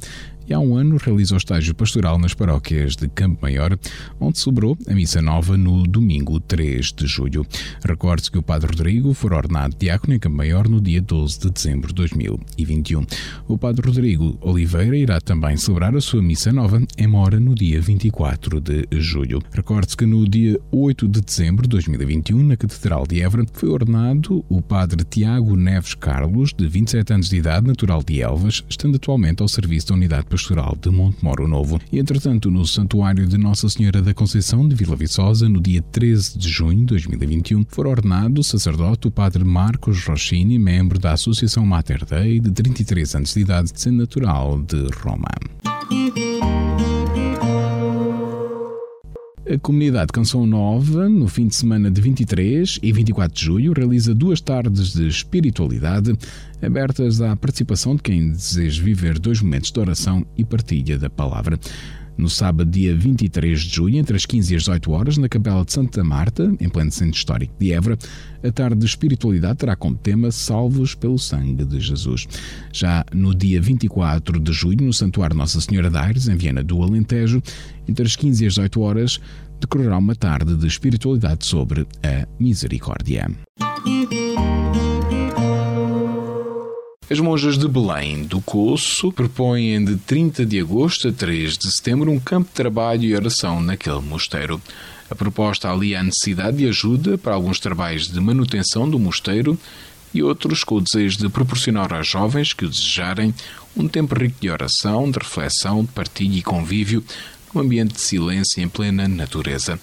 e 0.52 0.54
há 0.54 0.60
um 0.60 0.76
ano 0.76 0.98
realizou 0.98 1.38
estágio 1.38 1.74
pastoral 1.74 2.18
nas 2.18 2.34
paróquias 2.34 2.94
de 2.94 3.08
Campo 3.08 3.38
Maior, 3.40 3.78
onde 4.20 4.38
sobrou 4.38 4.76
a 4.86 4.92
missa 4.92 5.22
nova 5.22 5.56
no 5.56 5.84
domingo 5.84 6.38
3 6.40 6.92
de 6.92 7.06
julho. 7.06 7.46
Recorde-se 7.82 8.30
que 8.30 8.36
o 8.36 8.42
Padre 8.42 8.68
Rodrigo 8.68 9.14
foi 9.14 9.34
ordenado 9.34 9.74
diácono 9.78 10.12
em 10.12 10.18
Campo 10.18 10.36
Maior 10.36 10.68
no 10.68 10.78
dia 10.78 11.00
12 11.00 11.40
de 11.40 11.50
dezembro 11.50 11.88
de 11.88 11.94
2021. 11.94 13.06
O 13.48 13.56
Padre 13.56 13.86
Rodrigo 13.86 14.36
Oliveira 14.42 14.94
irá 14.94 15.22
também 15.22 15.56
celebrar 15.56 15.96
a 15.96 16.02
sua 16.02 16.20
missa 16.20 16.52
nova 16.52 16.82
em 16.98 17.06
Mora 17.06 17.40
no 17.40 17.54
dia 17.54 17.80
24 17.80 18.60
de 18.60 18.86
julho. 19.00 19.40
Recorde-se 19.54 19.96
que 19.96 20.04
no 20.04 20.28
dia 20.28 20.60
8 20.70 21.08
de 21.08 21.22
dezembro 21.22 21.62
de 21.62 21.70
2021, 21.70 22.42
na 22.42 22.58
Catedral 22.58 23.06
de 23.06 23.22
Évora, 23.22 23.46
foi 23.54 23.70
ordenado 23.70 24.44
o 24.50 24.60
Padre 24.60 25.02
Tiago 25.02 25.56
Neves 25.56 25.94
Carlos, 25.94 26.52
de 26.52 26.68
27 26.68 27.10
anos 27.14 27.30
de 27.30 27.36
idade, 27.36 27.66
natural 27.66 28.02
de 28.02 28.20
Elvas, 28.20 28.62
estando 28.68 28.96
atualmente 28.96 29.40
ao 29.40 29.48
serviço 29.48 29.88
da 29.88 29.94
Unidade 29.94 30.26
Pastoral 30.26 30.41
de 30.80 30.90
Montemoro 30.90 31.46
Novo. 31.46 31.80
E, 31.90 31.98
entretanto, 31.98 32.50
no 32.50 32.66
Santuário 32.66 33.26
de 33.26 33.38
Nossa 33.38 33.68
Senhora 33.68 34.02
da 34.02 34.12
Conceição 34.14 34.66
de 34.66 34.74
Vila 34.74 34.96
Viçosa, 34.96 35.48
no 35.48 35.60
dia 35.60 35.82
13 35.82 36.38
de 36.38 36.48
junho 36.48 36.80
de 36.80 36.86
2021, 36.86 37.64
foi 37.68 37.86
ordenado 37.86 38.40
o 38.40 38.44
sacerdote 38.44 39.08
o 39.08 39.10
Padre 39.10 39.44
Marcos 39.44 40.04
Rochini, 40.04 40.58
membro 40.58 40.98
da 40.98 41.12
Associação 41.12 41.64
Mater 41.64 42.04
Dei, 42.04 42.40
de 42.40 42.50
33 42.50 43.14
anos 43.14 43.34
de 43.34 43.40
idade, 43.40 43.70
sendo 43.74 43.98
natural 43.98 44.60
de 44.62 44.88
Roma. 45.02 45.28
A 49.52 49.58
comunidade 49.58 50.10
Canção 50.10 50.46
Nova, 50.46 51.10
no 51.10 51.28
fim 51.28 51.46
de 51.46 51.54
semana 51.54 51.90
de 51.90 52.00
23 52.00 52.78
e 52.82 52.90
24 52.90 53.34
de 53.38 53.44
julho, 53.44 53.74
realiza 53.74 54.14
duas 54.14 54.40
tardes 54.40 54.94
de 54.94 55.06
espiritualidade 55.06 56.16
abertas 56.62 57.20
à 57.20 57.36
participação 57.36 57.94
de 57.94 58.02
quem 58.02 58.30
deseja 58.30 58.82
viver 58.82 59.18
dois 59.18 59.42
momentos 59.42 59.70
de 59.70 59.78
oração 59.78 60.24
e 60.38 60.42
partilha 60.42 60.98
da 60.98 61.10
palavra. 61.10 61.60
No 62.22 62.30
sábado, 62.30 62.70
dia 62.70 62.94
23 62.96 63.60
de 63.60 63.68
junho, 63.68 63.98
entre 63.98 64.16
as 64.16 64.24
15 64.24 64.52
e 64.52 64.56
as 64.56 64.62
18 64.62 64.92
horas, 64.92 65.18
na 65.18 65.28
Capela 65.28 65.64
de 65.64 65.72
Santa 65.72 66.04
Marta, 66.04 66.54
em 66.60 66.68
pleno 66.68 66.90
centro 66.90 67.16
histórico 67.16 67.52
de 67.58 67.72
Évora. 67.72 67.98
A 68.44 68.50
tarde 68.50 68.76
de 68.76 68.86
espiritualidade 68.86 69.58
terá 69.58 69.74
como 69.74 69.96
tema 69.96 70.30
Salvos 70.30 70.94
pelo 70.94 71.18
Sangue 71.18 71.64
de 71.64 71.80
Jesus. 71.80 72.26
Já 72.72 73.04
no 73.12 73.34
dia 73.34 73.60
24 73.60 74.38
de 74.38 74.52
junho, 74.52 74.82
no 74.82 74.92
Santuário 74.92 75.36
Nossa 75.36 75.60
Senhora 75.60 75.90
de 75.90 75.98
Aires, 75.98 76.28
em 76.28 76.36
Viena 76.36 76.62
do 76.62 76.80
Alentejo, 76.80 77.42
entre 77.88 78.06
as 78.06 78.14
15 78.14 78.44
e 78.44 78.46
as 78.46 78.54
18 78.54 78.80
horas, 78.80 79.20
decorrerá 79.60 79.98
uma 79.98 80.14
tarde 80.14 80.56
de 80.56 80.66
espiritualidade 80.66 81.44
sobre 81.44 81.86
a 82.02 82.26
misericórdia. 82.38 83.30
As 87.10 87.18
monjas 87.18 87.58
de 87.58 87.68
Belém 87.68 88.22
do 88.22 88.40
Coço 88.40 89.12
propõem 89.12 89.84
de 89.84 89.96
30 89.96 90.46
de 90.46 90.60
agosto 90.60 91.08
a 91.08 91.12
3 91.12 91.58
de 91.58 91.70
setembro 91.70 92.10
um 92.10 92.18
campo 92.18 92.48
de 92.48 92.54
trabalho 92.54 93.02
e 93.02 93.14
oração 93.14 93.60
naquele 93.60 94.00
mosteiro. 94.00 94.62
A 95.10 95.14
proposta 95.14 95.70
alia 95.70 96.00
a 96.00 96.02
necessidade 96.02 96.58
de 96.58 96.68
ajuda 96.68 97.18
para 97.18 97.34
alguns 97.34 97.58
trabalhos 97.58 98.06
de 98.06 98.18
manutenção 98.20 98.88
do 98.88 98.98
mosteiro 98.98 99.58
e 100.14 100.22
outros 100.22 100.62
com 100.62 100.76
o 100.76 100.80
desejo 100.80 101.18
de 101.18 101.28
proporcionar 101.28 101.92
aos 101.92 102.06
jovens 102.06 102.52
que 102.52 102.64
o 102.64 102.70
desejarem 102.70 103.34
um 103.76 103.88
tempo 103.88 104.14
rico 104.14 104.36
de 104.40 104.48
oração, 104.48 105.10
de 105.10 105.18
reflexão, 105.18 105.82
de 105.82 105.90
partilha 105.90 106.38
e 106.38 106.42
convívio, 106.42 107.04
num 107.52 107.60
ambiente 107.60 107.94
de 107.94 108.00
silêncio 108.00 108.62
em 108.62 108.68
plena 108.68 109.08
natureza. 109.08 109.78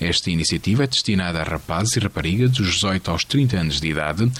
Esta 0.00 0.30
iniciativa 0.30 0.84
é 0.84 0.86
destinada 0.86 1.40
a 1.40 1.44
rapazes 1.44 1.96
e 1.96 2.00
raparigas 2.00 2.50
dos 2.50 2.74
18 2.74 3.10
aos 3.10 3.24
30 3.24 3.56
anos 3.56 3.80
de 3.80 3.88
idade 3.88 4.32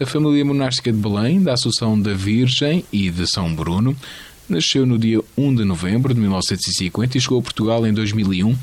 a 0.00 0.06
família 0.06 0.44
monástica 0.44 0.92
de 0.92 0.98
Belém, 0.98 1.42
da 1.42 1.52
Assunção 1.52 2.00
da 2.00 2.14
Virgem 2.14 2.84
e 2.92 3.10
de 3.10 3.26
São 3.26 3.54
Bruno, 3.54 3.96
nasceu 4.48 4.86
no 4.86 4.98
dia 4.98 5.20
1 5.36 5.54
de 5.54 5.64
novembro 5.64 6.14
de 6.14 6.20
1950 6.20 7.16
e 7.16 7.20
chegou 7.20 7.38
a 7.38 7.42
Portugal 7.42 7.86
em 7.86 7.92
2001, 7.92 8.56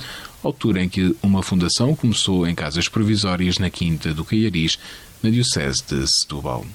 altura 0.43 0.83
em 0.83 0.89
que 0.89 1.15
uma 1.21 1.43
fundação 1.43 1.95
começou 1.95 2.47
em 2.47 2.55
casas 2.55 2.87
provisórias 2.87 3.57
na 3.57 3.69
Quinta 3.69 4.13
do 4.13 4.25
Caiaris, 4.25 4.77
na 5.21 5.29
Diocese 5.29 5.83
de 5.87 6.05
Setúbal. 6.07 6.65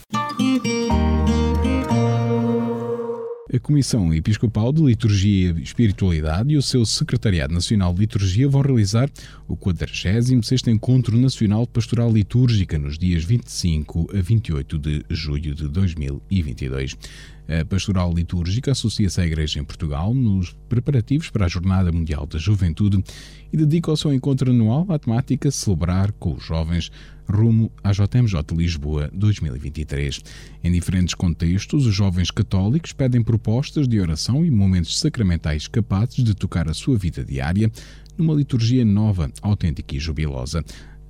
A 3.55 3.59
Comissão 3.61 4.13
Episcopal 4.13 4.73
de 4.73 4.83
Liturgia 4.83 5.55
e 5.57 5.63
Espiritualidade 5.63 6.53
e 6.53 6.57
o 6.57 6.63
seu 6.63 6.85
Secretariado 6.85 7.55
Nacional 7.55 7.95
de 7.95 8.01
Liturgia 8.01 8.49
vão 8.49 8.61
realizar 8.63 9.09
o 9.47 9.57
46º 9.57 10.73
Encontro 10.73 11.17
Nacional 11.17 11.65
Pastoral 11.65 12.13
Litúrgica 12.13 12.77
nos 12.81 12.99
dias 12.99 13.23
25 13.23 14.09
a 14.13 14.21
28 14.21 14.77
de 14.77 15.05
julho 15.09 15.55
de 15.55 15.69
2022. 15.69 16.97
A 17.47 17.65
Pastoral 17.65 18.13
Litúrgica 18.13 18.73
associa-se 18.73 19.21
à 19.21 19.27
Igreja 19.27 19.61
em 19.61 19.65
Portugal 19.65 20.15
nos 20.15 20.57
preparativos 20.67 21.29
para 21.29 21.45
a 21.45 21.49
Jornada 21.49 21.93
Mundial 21.93 22.27
da 22.27 22.39
Juventude 22.39 23.05
e 23.53 23.57
dedica 23.57 23.93
o 23.93 23.97
seu 23.97 24.15
encontro 24.15 24.51
anual 24.51 24.87
à 24.89 24.99
temática 24.99 25.51
Celebrar 25.51 26.11
com 26.13 26.35
os 26.35 26.43
Jovens 26.43 26.91
rumo 27.29 27.71
à 27.83 27.93
JMJ 27.93 28.41
Lisboa 28.53 29.11
2023. 29.13 30.23
Em 30.63 30.73
diferentes 30.73 31.15
contextos, 31.15 31.87
os 31.87 31.95
jovens 31.95 32.31
católicos 32.31 32.93
pedem 32.93 33.23
propostas 33.23 33.87
de 33.87 34.01
oração 34.01 34.45
e 34.45 34.51
momentos 34.51 34.99
sacramentais 34.99 35.69
capazes 35.69 36.25
de 36.25 36.35
tocar 36.35 36.69
a 36.69 36.75
sua 36.75 36.97
vida 36.97 37.25
diária 37.25 37.71
numa 38.17 38.35
liturgia 38.35 38.85
nova, 38.85 39.31
autêntica 39.43 39.95
e 39.95 39.99
jubilosa 39.99 40.65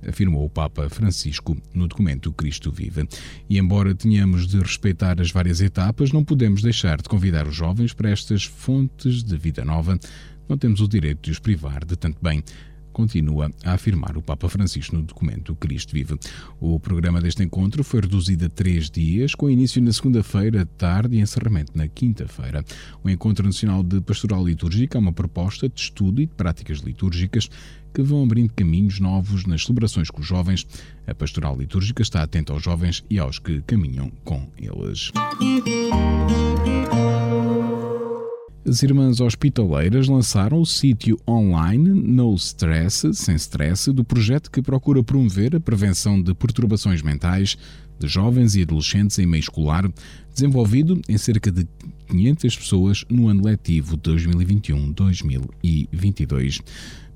afirmou 0.07 0.45
o 0.45 0.49
Papa 0.49 0.89
Francisco 0.89 1.57
no 1.73 1.87
documento 1.87 2.31
Cristo 2.31 2.71
Vive. 2.71 3.07
E 3.49 3.57
embora 3.57 3.95
tenhamos 3.95 4.47
de 4.47 4.59
respeitar 4.59 5.19
as 5.19 5.31
várias 5.31 5.61
etapas, 5.61 6.11
não 6.11 6.23
podemos 6.23 6.61
deixar 6.61 7.01
de 7.01 7.09
convidar 7.09 7.47
os 7.47 7.55
jovens 7.55 7.93
para 7.93 8.09
estas 8.09 8.43
fontes 8.43 9.23
de 9.23 9.37
vida 9.37 9.63
nova. 9.65 9.99
Não 10.47 10.57
temos 10.57 10.81
o 10.81 10.87
direito 10.87 11.21
de 11.21 11.31
os 11.31 11.39
privar 11.39 11.83
de 11.83 11.95
tanto 11.95 12.17
bem 12.21 12.43
continua 12.95 13.51
a 13.65 13.73
afirmar 13.73 14.15
o 14.17 14.21
Papa 14.21 14.47
Francisco 14.47 14.95
no 14.95 15.03
documento 15.03 15.53
Cristo 15.55 15.91
Vive. 15.91 16.17
O 16.61 16.79
programa 16.79 17.19
deste 17.19 17.43
encontro 17.43 17.83
foi 17.83 17.99
reduzido 17.99 18.45
a 18.45 18.49
três 18.49 18.89
dias, 18.89 19.35
com 19.35 19.49
início 19.49 19.81
na 19.81 19.91
segunda-feira, 19.91 20.65
tarde 20.65 21.17
e 21.17 21.19
encerramento 21.19 21.73
na 21.75 21.89
quinta-feira. 21.89 22.63
O 23.03 23.09
Encontro 23.09 23.45
Nacional 23.45 23.83
de 23.83 23.99
Pastoral 23.99 24.47
Litúrgica 24.47 24.97
é 24.97 24.99
uma 24.99 25.11
proposta 25.11 25.67
de 25.67 25.77
estudo 25.77 26.21
e 26.21 26.25
de 26.25 26.33
práticas 26.33 26.79
litúrgicas 26.79 27.49
que 27.93 28.01
vão 28.01 28.23
abrindo 28.23 28.53
caminhos 28.53 28.99
novos 29.01 29.45
nas 29.45 29.63
celebrações 29.63 30.09
com 30.09 30.21
os 30.21 30.27
jovens. 30.27 30.65
A 31.05 31.13
pastoral 31.13 31.57
litúrgica 31.57 32.01
está 32.01 32.23
atenta 32.23 32.53
aos 32.53 32.63
jovens 32.63 33.03
e 33.09 33.19
aos 33.19 33.39
que 33.39 33.61
caminham 33.61 34.09
com 34.23 34.47
eles. 34.57 35.11
As 38.67 38.81
Irmãs 38.81 39.21
Hospitaleiras 39.21 40.07
lançaram 40.07 40.59
o 40.59 40.65
sítio 40.65 41.19
online 41.29 41.89
No 41.89 42.33
Stress, 42.33 43.13
Sem 43.13 43.35
Stress, 43.35 43.91
do 43.91 44.03
projeto 44.03 44.49
que 44.49 44.59
procura 44.59 45.03
promover 45.03 45.55
a 45.55 45.59
prevenção 45.59 46.19
de 46.19 46.33
perturbações 46.33 47.03
mentais 47.03 47.55
de 47.99 48.07
jovens 48.07 48.55
e 48.55 48.63
adolescentes 48.63 49.19
em 49.19 49.27
meio 49.27 49.41
escolar, 49.41 49.87
desenvolvido 50.33 50.99
em 51.07 51.15
cerca 51.15 51.51
de 51.51 51.67
500 52.07 52.57
pessoas 52.57 53.05
no 53.07 53.27
ano 53.27 53.45
letivo 53.45 53.99
2021-2022 53.99 56.63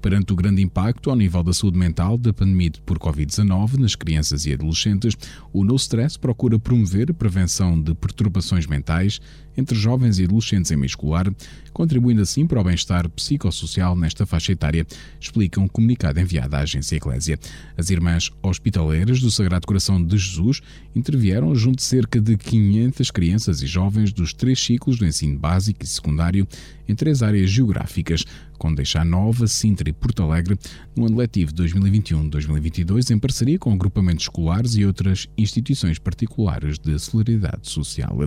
perante 0.02 0.34
o 0.34 0.36
grande 0.36 0.62
impacto 0.62 1.10
ao 1.10 1.16
nível 1.16 1.44
da 1.44 1.54
saúde 1.54 1.78
mental 1.78 2.18
da 2.18 2.34
pandemia 2.34 2.72
por 2.86 2.98
Covid-19 3.00 3.78
nas 3.78 3.96
crianças 3.96 4.46
e 4.46 4.54
adolescentes, 4.54 5.16
o 5.54 5.64
No 5.64 5.76
Stress 5.76 6.18
procura 6.18 6.60
promover 6.60 7.12
a 7.12 7.14
prevenção 7.14 7.82
de 7.82 7.94
perturbações 7.94 8.66
mentais 8.66 9.20
entre 9.58 9.78
jovens 9.78 10.20
e 10.20 10.24
adolescentes 10.24 10.72
em 10.72 10.76
meio 10.76 10.86
escolar, 10.86 11.32
contribuindo 11.74 12.22
assim 12.22 12.48
para 12.48 12.62
o 12.62 12.64
bem-estar 12.64 13.10
psicossocial 13.10 13.96
nesta 13.96 14.26
faixa 14.26 14.54
etária, 14.54 14.86
explica 15.20 15.60
um 15.60 15.68
comunicado 15.68 16.20
enviado 16.20 16.56
à 16.56 16.60
agência 16.60 16.96
Eclésia. 16.96 17.38
As 17.78 17.90
irmãs 17.90 18.32
hospitaleiras 18.42 19.20
do 19.20 19.30
Sagrado 19.30 19.68
Coração 19.68 20.04
de 20.04 20.18
Jesus 20.18 20.62
intervieram 20.96 21.54
junto 21.56 21.78
de 21.78 21.84
cerca 21.84 22.20
de 22.22 22.38
500 22.38 23.12
crianças 23.12 23.62
e 23.62 23.68
jovens 23.68 24.14
dos 24.14 24.34
três 24.34 24.60
ciclos 24.60 24.98
do 24.98 25.06
ensino 25.06 25.38
básico 25.38 25.84
e 25.84 25.88
secundário 25.88 26.48
em 26.90 26.96
três 26.96 27.22
áreas 27.22 27.50
geográficas, 27.50 28.26
Condeixa 28.58 29.06
Nova, 29.06 29.48
Sintra 29.48 29.88
e 29.90 29.94
Porto 29.94 30.24
Alegre, 30.24 30.58
no 30.96 31.06
ano 31.06 31.18
letivo 31.18 31.54
2021-2022, 31.54 33.12
em 33.12 33.20
parceria 33.20 33.60
com 33.60 33.72
agrupamentos 33.72 34.24
escolares 34.24 34.76
e 34.76 34.86
outras 34.86 35.28
instituições 35.38 36.00
particulares 36.00 36.80
de 36.80 36.98
solidariedade 36.98 37.70
social. 37.70 38.18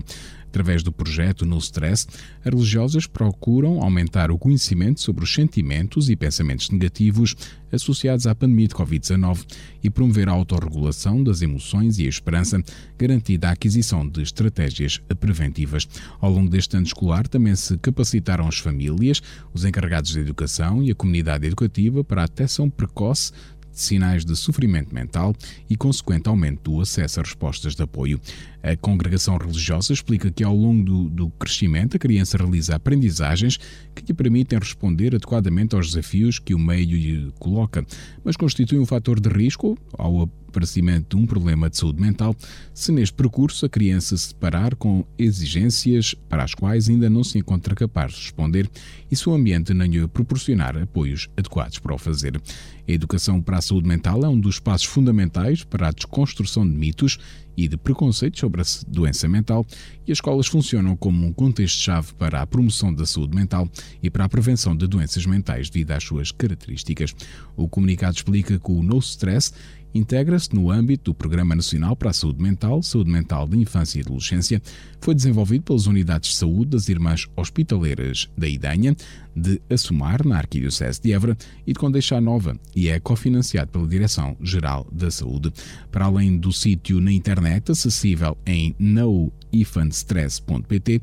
Através 0.52 0.82
do 0.82 0.92
projeto 0.92 1.46
No 1.46 1.56
Stress, 1.56 2.06
as 2.44 2.52
religiosas 2.52 3.06
procuram 3.06 3.82
aumentar 3.82 4.30
o 4.30 4.36
conhecimento 4.36 5.00
sobre 5.00 5.24
os 5.24 5.32
sentimentos 5.32 6.10
e 6.10 6.14
pensamentos 6.14 6.68
negativos 6.68 7.34
associados 7.72 8.26
à 8.26 8.34
pandemia 8.34 8.68
de 8.68 8.74
Covid-19 8.74 9.46
e 9.82 9.88
promover 9.88 10.28
a 10.28 10.32
autorregulação 10.32 11.24
das 11.24 11.40
emoções 11.40 11.98
e 11.98 12.04
a 12.04 12.08
esperança, 12.10 12.62
garantida 12.98 13.48
a 13.48 13.52
aquisição 13.52 14.06
de 14.06 14.20
estratégias 14.20 15.00
preventivas. 15.18 15.88
Ao 16.20 16.30
longo 16.30 16.50
deste 16.50 16.76
ano 16.76 16.84
escolar, 16.84 17.26
também 17.26 17.56
se 17.56 17.78
capacitaram 17.78 18.46
as 18.46 18.58
famílias, 18.58 19.22
os 19.54 19.64
encarregados 19.64 20.10
de 20.10 20.20
educação 20.20 20.82
e 20.82 20.90
a 20.90 20.94
comunidade 20.94 21.46
educativa 21.46 22.04
para 22.04 22.24
a 22.24 22.26
detecção 22.26 22.68
precoce 22.68 23.32
sinais 23.72 24.24
de 24.24 24.36
sofrimento 24.36 24.94
mental 24.94 25.34
e 25.68 25.76
consequente 25.76 26.28
aumento 26.28 26.70
do 26.70 26.80
acesso 26.80 27.20
a 27.20 27.22
respostas 27.22 27.74
de 27.74 27.82
apoio. 27.82 28.20
A 28.62 28.76
congregação 28.76 29.36
religiosa 29.36 29.92
explica 29.92 30.30
que 30.30 30.44
ao 30.44 30.54
longo 30.54 30.84
do, 30.84 31.10
do 31.10 31.30
crescimento 31.30 31.96
a 31.96 31.98
criança 31.98 32.36
realiza 32.36 32.76
aprendizagens 32.76 33.58
que 33.94 34.04
lhe 34.06 34.14
permitem 34.14 34.58
responder 34.58 35.14
adequadamente 35.14 35.74
aos 35.74 35.88
desafios 35.88 36.38
que 36.38 36.54
o 36.54 36.58
meio 36.58 36.96
lhe 36.96 37.32
coloca, 37.38 37.84
mas 38.22 38.36
constitui 38.36 38.78
um 38.78 38.86
fator 38.86 39.18
de 39.18 39.28
risco 39.28 39.76
ao 39.98 40.28
aparecimento 40.52 41.16
de 41.16 41.22
um 41.22 41.26
problema 41.26 41.70
de 41.70 41.78
saúde 41.78 42.00
mental 42.00 42.36
se 42.74 42.92
neste 42.92 43.14
percurso 43.14 43.64
a 43.64 43.68
criança 43.68 44.16
se 44.16 44.28
deparar 44.28 44.76
com 44.76 45.04
exigências 45.18 46.14
para 46.28 46.44
as 46.44 46.54
quais 46.54 46.88
ainda 46.88 47.08
não 47.08 47.24
se 47.24 47.38
encontra 47.38 47.74
capaz 47.74 48.12
de 48.12 48.20
responder 48.20 48.70
e 49.10 49.16
se 49.16 49.28
o 49.28 49.34
ambiente 49.34 49.72
não 49.72 49.86
lhe 49.86 50.06
proporcionar 50.06 50.76
apoios 50.76 51.28
adequados 51.36 51.78
para 51.78 51.94
o 51.94 51.98
fazer. 51.98 52.40
A 52.88 52.92
educação 52.92 53.40
para 53.40 53.58
a 53.58 53.62
saúde 53.62 53.88
mental 53.88 54.22
é 54.24 54.28
um 54.28 54.38
dos 54.38 54.58
passos 54.58 54.86
fundamentais 54.86 55.64
para 55.64 55.88
a 55.88 55.92
desconstrução 55.92 56.68
de 56.68 56.74
mitos 56.74 57.18
e 57.56 57.68
de 57.68 57.76
preconceitos 57.76 58.40
sobre 58.40 58.62
a 58.62 58.64
doença 58.88 59.28
mental, 59.28 59.66
e 60.06 60.12
as 60.12 60.16
escolas 60.16 60.46
funcionam 60.46 60.96
como 60.96 61.26
um 61.26 61.32
contexto-chave 61.32 62.14
para 62.14 62.40
a 62.40 62.46
promoção 62.46 62.92
da 62.92 63.06
saúde 63.06 63.36
mental 63.36 63.68
e 64.02 64.10
para 64.10 64.24
a 64.24 64.28
prevenção 64.28 64.74
de 64.74 64.86
doenças 64.86 65.26
mentais 65.26 65.68
devido 65.70 65.92
às 65.92 66.02
suas 66.02 66.32
características. 66.32 67.14
O 67.56 67.68
comunicado 67.68 68.16
explica 68.16 68.58
que 68.58 68.72
o 68.72 68.82
No 68.82 68.98
Stress 68.98 69.52
integra-se 69.94 70.54
no 70.54 70.70
âmbito 70.70 71.10
do 71.10 71.14
Programa 71.14 71.54
Nacional 71.54 71.94
para 71.94 72.08
a 72.10 72.12
Saúde 72.12 72.42
Mental, 72.42 72.82
Saúde 72.82 73.10
Mental 73.10 73.46
da 73.46 73.56
Infância 73.56 73.98
e 73.98 74.02
Adolescência, 74.02 74.60
foi 75.00 75.14
desenvolvido 75.14 75.62
pelas 75.62 75.86
Unidades 75.86 76.30
de 76.30 76.36
Saúde 76.36 76.70
das 76.70 76.88
Irmãs 76.88 77.28
Hospitaleiras 77.36 78.28
da 78.36 78.48
Idanha, 78.48 78.96
de 79.34 79.62
Assumar, 79.70 80.26
na 80.26 80.38
Arquidiocese 80.38 81.00
de 81.00 81.12
Évora, 81.12 81.36
e 81.66 81.72
de 81.72 81.78
Condeixa 81.78 82.20
Nova, 82.20 82.58
e 82.74 82.88
é 82.88 82.98
cofinanciado 83.00 83.70
pela 83.70 83.88
Direção-Geral 83.88 84.86
da 84.92 85.10
Saúde. 85.10 85.52
Para 85.90 86.04
além 86.06 86.36
do 86.36 86.52
sítio 86.52 87.00
na 87.00 87.12
internet 87.12 87.72
acessível 87.72 88.36
em 88.46 88.74
noifandstress.pt, 88.78 91.02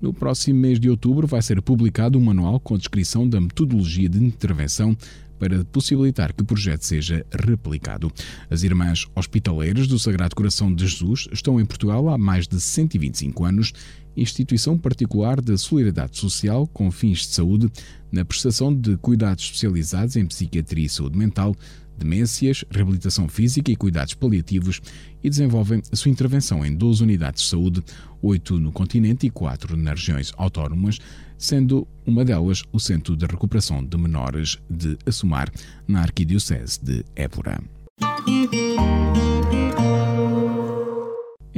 No 0.00 0.14
próximo 0.14 0.60
mês 0.60 0.78
de 0.78 0.88
outubro 0.88 1.26
vai 1.26 1.42
ser 1.42 1.60
publicado 1.60 2.16
um 2.18 2.24
manual 2.24 2.60
com 2.60 2.76
a 2.76 2.78
descrição 2.78 3.28
da 3.28 3.40
metodologia 3.40 4.08
de 4.08 4.22
intervenção 4.22 4.96
para 5.38 5.64
possibilitar 5.66 6.32
que 6.32 6.42
o 6.42 6.44
projeto 6.44 6.82
seja 6.82 7.24
replicado. 7.32 8.12
As 8.50 8.62
Irmãs 8.62 9.06
Hospitaleiras 9.14 9.86
do 9.86 9.98
Sagrado 9.98 10.34
Coração 10.34 10.74
de 10.74 10.86
Jesus 10.86 11.28
estão 11.32 11.60
em 11.60 11.64
Portugal 11.64 12.08
há 12.08 12.18
mais 12.18 12.48
de 12.48 12.60
125 12.60 13.44
anos, 13.44 13.72
instituição 14.16 14.76
particular 14.76 15.40
de 15.40 15.56
solidariedade 15.56 16.18
social 16.18 16.66
com 16.66 16.90
fins 16.90 17.20
de 17.20 17.34
saúde 17.34 17.70
na 18.10 18.24
prestação 18.24 18.74
de 18.74 18.96
cuidados 18.96 19.44
especializados 19.44 20.16
em 20.16 20.26
psiquiatria 20.26 20.86
e 20.86 20.88
saúde 20.88 21.16
mental, 21.16 21.54
demências, 21.98 22.64
reabilitação 22.70 23.28
física 23.28 23.70
e 23.70 23.76
cuidados 23.76 24.14
paliativos 24.14 24.80
e 25.22 25.28
desenvolvem 25.28 25.82
a 25.92 25.96
sua 25.96 26.10
intervenção 26.10 26.64
em 26.64 26.74
12 26.74 27.02
unidades 27.02 27.42
de 27.42 27.48
saúde, 27.48 27.82
8 28.22 28.58
no 28.58 28.72
continente 28.72 29.26
e 29.26 29.30
4 29.30 29.76
nas 29.76 30.00
regiões 30.00 30.32
autónomas, 30.36 30.98
sendo 31.36 31.86
uma 32.06 32.24
delas 32.24 32.62
o 32.72 32.80
Centro 32.80 33.16
de 33.16 33.26
Recuperação 33.26 33.84
de 33.84 33.96
Menores 33.96 34.58
de 34.70 34.96
Assumar, 35.06 35.50
na 35.86 36.02
Arquidiocese 36.02 36.80
de 36.82 37.04
Évora. 37.14 37.60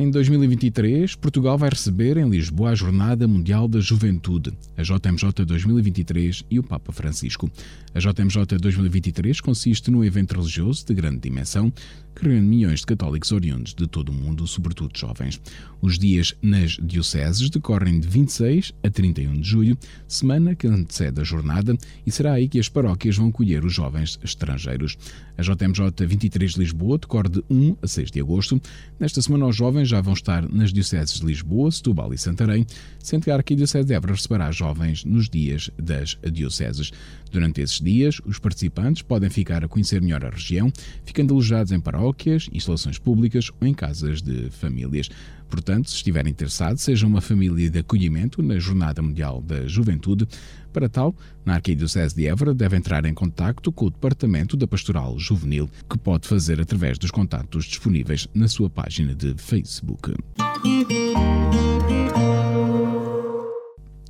Em 0.00 0.10
2023, 0.10 1.14
Portugal 1.16 1.58
vai 1.58 1.68
receber 1.68 2.16
em 2.16 2.26
Lisboa 2.26 2.70
a 2.70 2.74
Jornada 2.74 3.28
Mundial 3.28 3.68
da 3.68 3.80
Juventude, 3.80 4.50
a 4.74 4.82
JMJ 4.82 5.44
2023 5.44 6.42
e 6.50 6.58
o 6.58 6.62
Papa 6.62 6.90
Francisco. 6.90 7.50
A 7.92 7.98
JMJ 7.98 8.56
2023 8.60 9.40
consiste 9.40 9.90
num 9.90 10.04
evento 10.04 10.36
religioso 10.36 10.86
de 10.86 10.94
grande 10.94 11.18
dimensão 11.18 11.72
que 12.14 12.24
reúne 12.28 12.46
milhões 12.46 12.80
de 12.80 12.86
católicos 12.86 13.32
oriundos 13.32 13.74
de 13.74 13.86
todo 13.86 14.10
o 14.10 14.12
mundo, 14.12 14.46
sobretudo 14.46 14.96
jovens. 14.96 15.40
Os 15.80 15.98
dias 15.98 16.34
nas 16.42 16.72
dioceses 16.72 17.50
decorrem 17.50 17.98
de 17.98 18.06
26 18.06 18.72
a 18.82 18.90
31 18.90 19.40
de 19.40 19.48
julho, 19.48 19.78
semana 20.06 20.54
que 20.54 20.66
antecede 20.66 21.20
a 21.20 21.24
jornada, 21.24 21.76
e 22.06 22.10
será 22.12 22.34
aí 22.34 22.48
que 22.48 22.60
as 22.60 22.68
paróquias 22.68 23.16
vão 23.16 23.32
colher 23.32 23.64
os 23.64 23.72
jovens 23.72 24.18
estrangeiros. 24.22 24.96
A 25.38 25.42
JMJ 25.42 26.06
23 26.06 26.52
de 26.52 26.60
Lisboa 26.60 26.98
decorre 26.98 27.28
de 27.28 27.44
1 27.48 27.76
a 27.82 27.86
6 27.86 28.10
de 28.10 28.20
agosto. 28.20 28.60
Nesta 28.98 29.22
semana, 29.22 29.46
os 29.46 29.56
jovens 29.56 29.88
já 29.88 30.00
vão 30.00 30.12
estar 30.12 30.46
nas 30.48 30.72
dioceses 30.72 31.20
de 31.20 31.26
Lisboa, 31.26 31.70
Setúbal 31.72 32.12
e 32.12 32.18
Santarém, 32.18 32.66
sendo 32.98 33.24
que 33.24 33.30
a 33.30 33.36
Arquidiocese 33.36 33.86
de 33.86 33.94
Évora 33.94 34.14
receberá 34.14 34.52
jovens 34.52 35.04
nos 35.04 35.28
dias 35.28 35.70
das 35.78 36.18
dioceses. 36.30 36.92
Durante 37.32 37.60
esses 37.60 37.79
dias, 37.80 38.20
os 38.24 38.38
participantes 38.38 39.02
podem 39.02 39.30
ficar 39.30 39.64
a 39.64 39.68
conhecer 39.68 40.00
melhor 40.00 40.24
a 40.24 40.30
região, 40.30 40.72
ficando 41.04 41.34
alojados 41.34 41.72
em 41.72 41.80
paróquias, 41.80 42.48
instalações 42.52 42.98
públicas 42.98 43.50
ou 43.60 43.66
em 43.66 43.74
casas 43.74 44.22
de 44.22 44.50
famílias. 44.50 45.08
Portanto, 45.48 45.90
se 45.90 45.96
estiverem 45.96 46.30
interessados, 46.30 46.82
seja 46.82 47.06
uma 47.06 47.20
família 47.20 47.68
de 47.68 47.80
acolhimento 47.80 48.40
na 48.40 48.58
Jornada 48.58 49.02
Mundial 49.02 49.42
da 49.42 49.66
Juventude. 49.66 50.26
Para 50.72 50.88
tal, 50.88 51.14
na 51.44 51.54
Arquidiocese 51.54 52.14
de 52.14 52.26
Évora 52.28 52.54
deve 52.54 52.76
entrar 52.76 53.04
em 53.04 53.12
contato 53.12 53.72
com 53.72 53.86
o 53.86 53.90
Departamento 53.90 54.56
da 54.56 54.68
Pastoral 54.68 55.18
Juvenil, 55.18 55.68
que 55.88 55.98
pode 55.98 56.28
fazer 56.28 56.60
através 56.60 56.96
dos 56.96 57.10
contatos 57.10 57.64
disponíveis 57.64 58.28
na 58.32 58.46
sua 58.46 58.70
página 58.70 59.12
de 59.12 59.34
Facebook. 59.36 60.14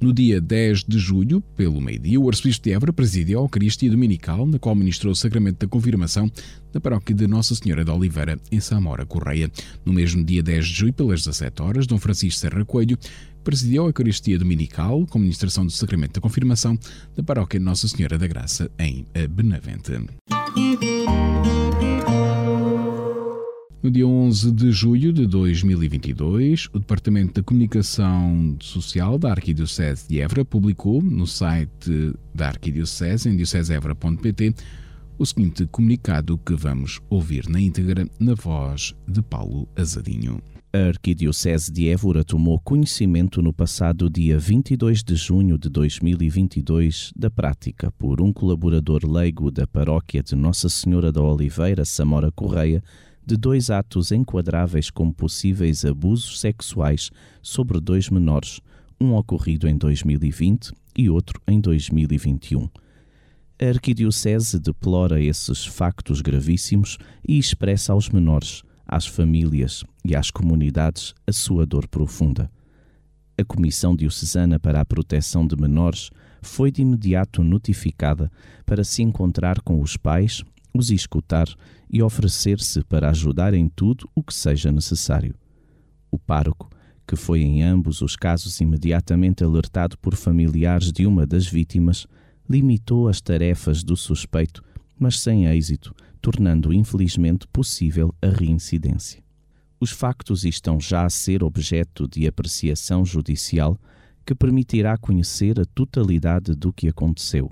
No 0.00 0.14
dia 0.14 0.40
10 0.40 0.84
de 0.84 0.98
julho, 0.98 1.42
pelo 1.54 1.78
meio-dia, 1.78 2.18
o 2.18 2.26
arcebispo 2.26 2.64
de 2.64 2.72
Évora 2.72 2.90
presidiu 2.90 3.38
a 3.38 3.42
Eucaristia 3.42 3.90
Dominical, 3.90 4.46
na 4.46 4.58
qual 4.58 4.74
ministrou 4.74 5.12
o 5.12 5.16
sacramento 5.16 5.58
da 5.58 5.68
confirmação 5.68 6.30
da 6.72 6.80
paróquia 6.80 7.14
de 7.14 7.26
Nossa 7.26 7.54
Senhora 7.54 7.84
de 7.84 7.90
Oliveira, 7.90 8.38
em 8.50 8.60
Samora 8.60 9.04
Correia. 9.04 9.50
No 9.84 9.92
mesmo 9.92 10.24
dia 10.24 10.42
10 10.42 10.66
de 10.66 10.72
julho, 10.72 10.94
pelas 10.94 11.20
17 11.20 11.60
horas, 11.60 11.86
Dom 11.86 11.98
Francisco 11.98 12.40
Serra 12.40 12.64
Coelho 12.64 12.96
presidiu 13.44 13.84
a 13.84 13.88
Eucaristia 13.88 14.38
Dominical 14.38 15.06
com 15.06 15.18
ministração 15.18 15.66
do 15.66 15.72
sacramento 15.72 16.14
da 16.14 16.20
confirmação 16.22 16.78
da 17.14 17.22
paróquia 17.22 17.60
Nossa 17.60 17.86
Senhora 17.86 18.16
da 18.16 18.26
Graça, 18.26 18.70
em 18.78 19.04
Benavente. 19.28 19.92
No 23.82 23.90
dia 23.90 24.06
11 24.06 24.52
de 24.52 24.70
julho 24.72 25.10
de 25.10 25.26
2022, 25.26 26.68
o 26.70 26.78
Departamento 26.78 27.40
da 27.40 27.42
Comunicação 27.42 28.54
Social 28.60 29.16
da 29.16 29.30
Arquidiocese 29.30 30.06
de 30.06 30.20
Évora 30.20 30.44
publicou 30.44 31.00
no 31.00 31.26
site 31.26 32.12
da 32.34 32.48
Arquidiocese, 32.48 33.30
em 33.30 33.36
dioceseevra.pt, 33.36 34.54
o 35.16 35.24
seguinte 35.24 35.64
comunicado 35.64 36.36
que 36.36 36.52
vamos 36.52 37.00
ouvir 37.08 37.48
na 37.48 37.58
íntegra 37.58 38.06
na 38.18 38.34
voz 38.34 38.94
de 39.08 39.22
Paulo 39.22 39.66
Azadinho. 39.74 40.42
A 40.74 40.88
Arquidiocese 40.88 41.72
de 41.72 41.88
Évora 41.88 42.22
tomou 42.22 42.60
conhecimento 42.60 43.40
no 43.40 43.50
passado 43.50 44.10
dia 44.10 44.38
22 44.38 45.02
de 45.02 45.14
junho 45.16 45.56
de 45.56 45.70
2022 45.70 47.12
da 47.16 47.30
prática 47.30 47.90
por 47.92 48.20
um 48.20 48.30
colaborador 48.30 49.10
leigo 49.10 49.50
da 49.50 49.66
paróquia 49.66 50.22
de 50.22 50.36
Nossa 50.36 50.68
Senhora 50.68 51.10
da 51.10 51.22
Oliveira, 51.22 51.86
Samora 51.86 52.30
Correia, 52.30 52.82
de 53.24 53.36
dois 53.36 53.70
atos 53.70 54.12
enquadráveis 54.12 54.90
como 54.90 55.12
possíveis 55.12 55.84
abusos 55.84 56.40
sexuais 56.40 57.10
sobre 57.42 57.80
dois 57.80 58.08
menores, 58.08 58.60
um 59.00 59.14
ocorrido 59.14 59.68
em 59.68 59.76
2020 59.76 60.72
e 60.96 61.08
outro 61.08 61.40
em 61.46 61.60
2021. 61.60 62.68
A 63.62 63.66
Arquidiocese 63.66 64.58
deplora 64.58 65.20
esses 65.20 65.66
factos 65.66 66.20
gravíssimos 66.20 66.98
e 67.26 67.38
expressa 67.38 67.92
aos 67.92 68.08
menores, 68.08 68.62
às 68.86 69.06
famílias 69.06 69.84
e 70.04 70.16
às 70.16 70.30
comunidades 70.30 71.14
a 71.26 71.32
sua 71.32 71.66
dor 71.66 71.86
profunda. 71.86 72.50
A 73.38 73.44
Comissão 73.44 73.94
Diocesana 73.94 74.58
para 74.58 74.80
a 74.80 74.84
Proteção 74.84 75.46
de 75.46 75.56
Menores 75.56 76.10
foi 76.42 76.70
de 76.70 76.82
imediato 76.82 77.42
notificada 77.42 78.30
para 78.66 78.82
se 78.82 79.02
encontrar 79.02 79.60
com 79.60 79.80
os 79.80 79.96
pais 79.96 80.42
os 80.72 80.90
escutar 80.90 81.48
e 81.88 82.02
oferecer-se 82.02 82.82
para 82.84 83.10
ajudar 83.10 83.54
em 83.54 83.68
tudo 83.68 84.08
o 84.14 84.22
que 84.22 84.34
seja 84.34 84.70
necessário. 84.70 85.34
O 86.10 86.18
pároco, 86.18 86.70
que 87.06 87.16
foi 87.16 87.42
em 87.42 87.62
ambos 87.62 88.02
os 88.02 88.16
casos 88.16 88.60
imediatamente 88.60 89.42
alertado 89.42 89.98
por 89.98 90.14
familiares 90.14 90.92
de 90.92 91.06
uma 91.06 91.26
das 91.26 91.46
vítimas, 91.46 92.06
limitou 92.48 93.08
as 93.08 93.20
tarefas 93.20 93.82
do 93.82 93.96
suspeito, 93.96 94.62
mas 94.98 95.18
sem 95.20 95.46
êxito, 95.46 95.94
tornando 96.20 96.72
infelizmente 96.72 97.46
possível 97.48 98.14
a 98.22 98.28
reincidência. 98.28 99.22
Os 99.80 99.90
factos 99.90 100.44
estão 100.44 100.78
já 100.78 101.04
a 101.04 101.10
ser 101.10 101.42
objeto 101.42 102.06
de 102.06 102.26
apreciação 102.26 103.04
judicial 103.04 103.78
que 104.26 104.34
permitirá 104.34 104.96
conhecer 104.98 105.58
a 105.58 105.64
totalidade 105.64 106.54
do 106.54 106.72
que 106.72 106.86
aconteceu 106.86 107.50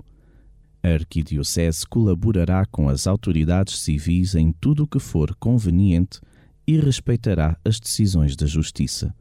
a 0.81 0.87
Arquidiocese 0.89 1.85
colaborará 1.85 2.65
com 2.65 2.87
as 2.87 3.05
autoridades 3.05 3.79
civis 3.79 4.35
em 4.35 4.51
tudo 4.51 4.83
o 4.83 4.87
que 4.87 4.99
for 4.99 5.35
conveniente 5.35 6.21
e 6.65 6.77
respeitará 6.77 7.57
as 7.65 7.79
decisões 7.79 8.35
da 8.35 8.45
Justiça. 8.45 9.13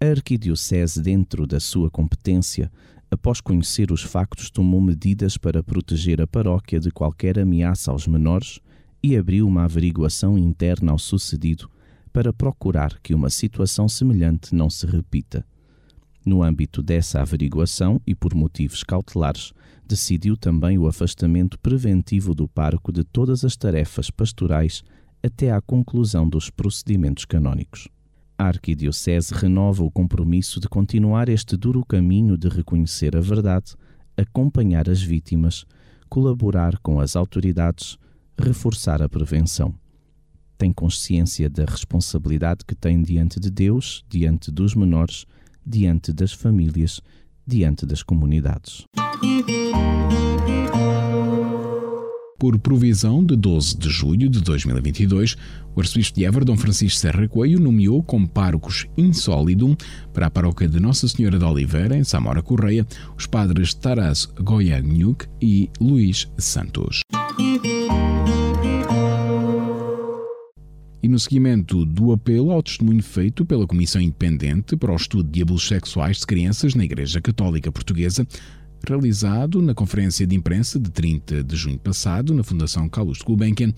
A 0.00 0.06
Arquidiocese, 0.06 1.00
dentro 1.00 1.46
da 1.46 1.60
sua 1.60 1.90
competência, 1.90 2.72
após 3.10 3.40
conhecer 3.40 3.92
os 3.92 4.02
factos, 4.02 4.50
tomou 4.50 4.80
medidas 4.80 5.36
para 5.36 5.62
proteger 5.62 6.20
a 6.20 6.26
paróquia 6.26 6.80
de 6.80 6.90
qualquer 6.90 7.38
ameaça 7.38 7.90
aos 7.90 8.06
menores 8.06 8.58
e 9.02 9.16
abriu 9.16 9.46
uma 9.46 9.64
averiguação 9.64 10.38
interna 10.38 10.92
ao 10.92 10.98
sucedido 10.98 11.70
para 12.12 12.32
procurar 12.32 12.98
que 13.00 13.14
uma 13.14 13.30
situação 13.30 13.88
semelhante 13.88 14.54
não 14.54 14.70
se 14.70 14.86
repita. 14.86 15.44
No 16.24 16.42
âmbito 16.42 16.82
dessa 16.82 17.20
averiguação 17.20 18.00
e 18.06 18.14
por 18.14 18.34
motivos 18.34 18.82
cautelares, 18.82 19.52
decidiu 19.92 20.38
também 20.38 20.78
o 20.78 20.86
afastamento 20.86 21.58
preventivo 21.58 22.34
do 22.34 22.48
parco 22.48 22.90
de 22.90 23.04
todas 23.04 23.44
as 23.44 23.58
tarefas 23.58 24.10
pastorais 24.10 24.82
até 25.22 25.52
à 25.52 25.60
conclusão 25.60 26.26
dos 26.26 26.48
procedimentos 26.48 27.26
canónicos. 27.26 27.88
A 28.38 28.46
Arquidiocese 28.46 29.34
renova 29.34 29.84
o 29.84 29.90
compromisso 29.90 30.58
de 30.58 30.66
continuar 30.66 31.28
este 31.28 31.58
duro 31.58 31.84
caminho 31.84 32.38
de 32.38 32.48
reconhecer 32.48 33.14
a 33.14 33.20
verdade, 33.20 33.74
acompanhar 34.16 34.88
as 34.88 35.02
vítimas, 35.02 35.66
colaborar 36.08 36.78
com 36.78 36.98
as 36.98 37.14
autoridades, 37.14 37.98
reforçar 38.38 39.02
a 39.02 39.10
prevenção. 39.10 39.74
Tem 40.56 40.72
consciência 40.72 41.50
da 41.50 41.66
responsabilidade 41.66 42.64
que 42.66 42.74
tem 42.74 43.02
diante 43.02 43.38
de 43.38 43.50
Deus, 43.50 44.02
diante 44.08 44.50
dos 44.50 44.74
menores, 44.74 45.26
diante 45.66 46.14
das 46.14 46.32
famílias, 46.32 47.02
diante 47.52 47.84
das 47.84 48.02
comunidades. 48.02 48.84
Por 52.38 52.58
provisão 52.58 53.24
de 53.24 53.36
12 53.36 53.76
de 53.76 53.88
julho 53.88 54.28
de 54.28 54.40
2022, 54.40 55.36
o 55.76 55.80
arcebispo 55.80 56.18
de 56.18 56.24
Évora, 56.24 56.44
Dom 56.44 56.56
Francisco 56.56 56.98
Serra 56.98 57.28
Coelho, 57.28 57.60
nomeou 57.60 58.02
como 58.02 58.26
párocos 58.26 58.88
insólidum 58.96 59.76
para 60.12 60.26
a 60.26 60.30
paróquia 60.30 60.68
de 60.68 60.80
Nossa 60.80 61.06
Senhora 61.06 61.38
de 61.38 61.44
Oliveira, 61.44 61.96
em 61.96 62.02
Samora 62.02 62.42
Correia, 62.42 62.84
os 63.16 63.26
padres 63.26 63.74
Taras 63.74 64.26
Goiagnuk 64.40 65.26
e 65.40 65.70
Luís 65.80 66.28
Santos. 66.36 67.02
No 71.08 71.18
seguimento 71.18 71.84
do 71.84 72.12
apelo 72.12 72.52
ao 72.52 72.62
testemunho 72.62 73.02
feito 73.02 73.44
pela 73.44 73.66
Comissão 73.66 74.00
Independente 74.00 74.76
para 74.76 74.92
o 74.92 74.96
Estudo 74.96 75.28
de 75.28 75.42
Abusos 75.42 75.66
Sexuais 75.66 76.18
de 76.18 76.26
Crianças 76.26 76.76
na 76.76 76.84
Igreja 76.84 77.20
Católica 77.20 77.72
Portuguesa, 77.72 78.24
realizado 78.86 79.60
na 79.60 79.74
conferência 79.74 80.24
de 80.26 80.36
imprensa 80.36 80.78
de 80.78 80.90
30 80.90 81.42
de 81.42 81.56
junho 81.56 81.78
passado 81.78 82.32
na 82.32 82.44
Fundação 82.44 82.88
Carlos 82.88 83.20
Gulbenkian, 83.20 83.74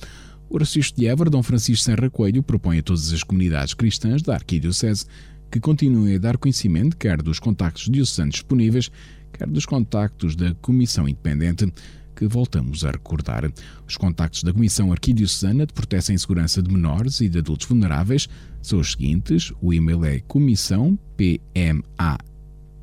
o 0.50 0.58
arcebispo 0.58 1.00
de 1.00 1.06
Évora, 1.06 1.30
Dom 1.30 1.42
Francisco 1.42 1.84
Serra 1.84 2.10
Coelho, 2.10 2.42
propõe 2.42 2.78
a 2.78 2.82
todas 2.82 3.10
as 3.10 3.22
comunidades 3.22 3.72
cristãs 3.72 4.20
da 4.20 4.34
Arquidiocese 4.34 5.06
que 5.50 5.60
continuem 5.60 6.16
a 6.16 6.18
dar 6.18 6.36
conhecimento 6.36 6.96
quer 6.96 7.22
dos 7.22 7.38
contactos 7.38 7.88
diocesanos 7.88 8.34
disponíveis, 8.34 8.90
quer 9.32 9.48
dos 9.48 9.64
contactos 9.64 10.36
da 10.36 10.54
Comissão 10.56 11.08
Independente, 11.08 11.72
que 12.14 12.26
voltamos 12.26 12.84
a 12.84 12.90
recordar. 12.90 13.50
Os 13.86 13.96
contactos 13.96 14.42
da 14.42 14.52
Comissão 14.52 14.92
Arquidiocesana 14.92 15.66
de 15.66 15.72
Proteção 15.72 16.14
e 16.14 16.18
Segurança 16.18 16.62
de 16.62 16.72
Menores 16.72 17.20
e 17.20 17.28
de 17.28 17.38
Adultos 17.38 17.66
Vulneráveis 17.66 18.28
são 18.62 18.80
os 18.80 18.92
seguintes: 18.92 19.52
o 19.60 19.72
e-mail 19.72 20.04
é 20.04 20.20
comissão 20.20 20.98
pma 21.16 22.18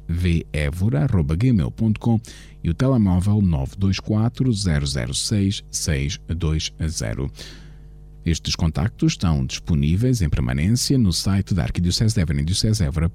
vevora.gmail.com 0.07 2.19
e 2.63 2.69
o 2.69 2.73
telemóvel 2.73 3.41
924 3.41 4.51
006 4.53 5.63
620. 5.71 7.31
Estes 8.23 8.55
contactos 8.55 9.13
estão 9.13 9.43
disponíveis 9.45 10.21
em 10.21 10.29
permanência 10.29 10.97
no 10.97 11.11
site 11.11 11.55
da 11.55 11.63
Arquidiocese 11.63 12.13
de 12.13 12.21
Évora. 12.21 13.11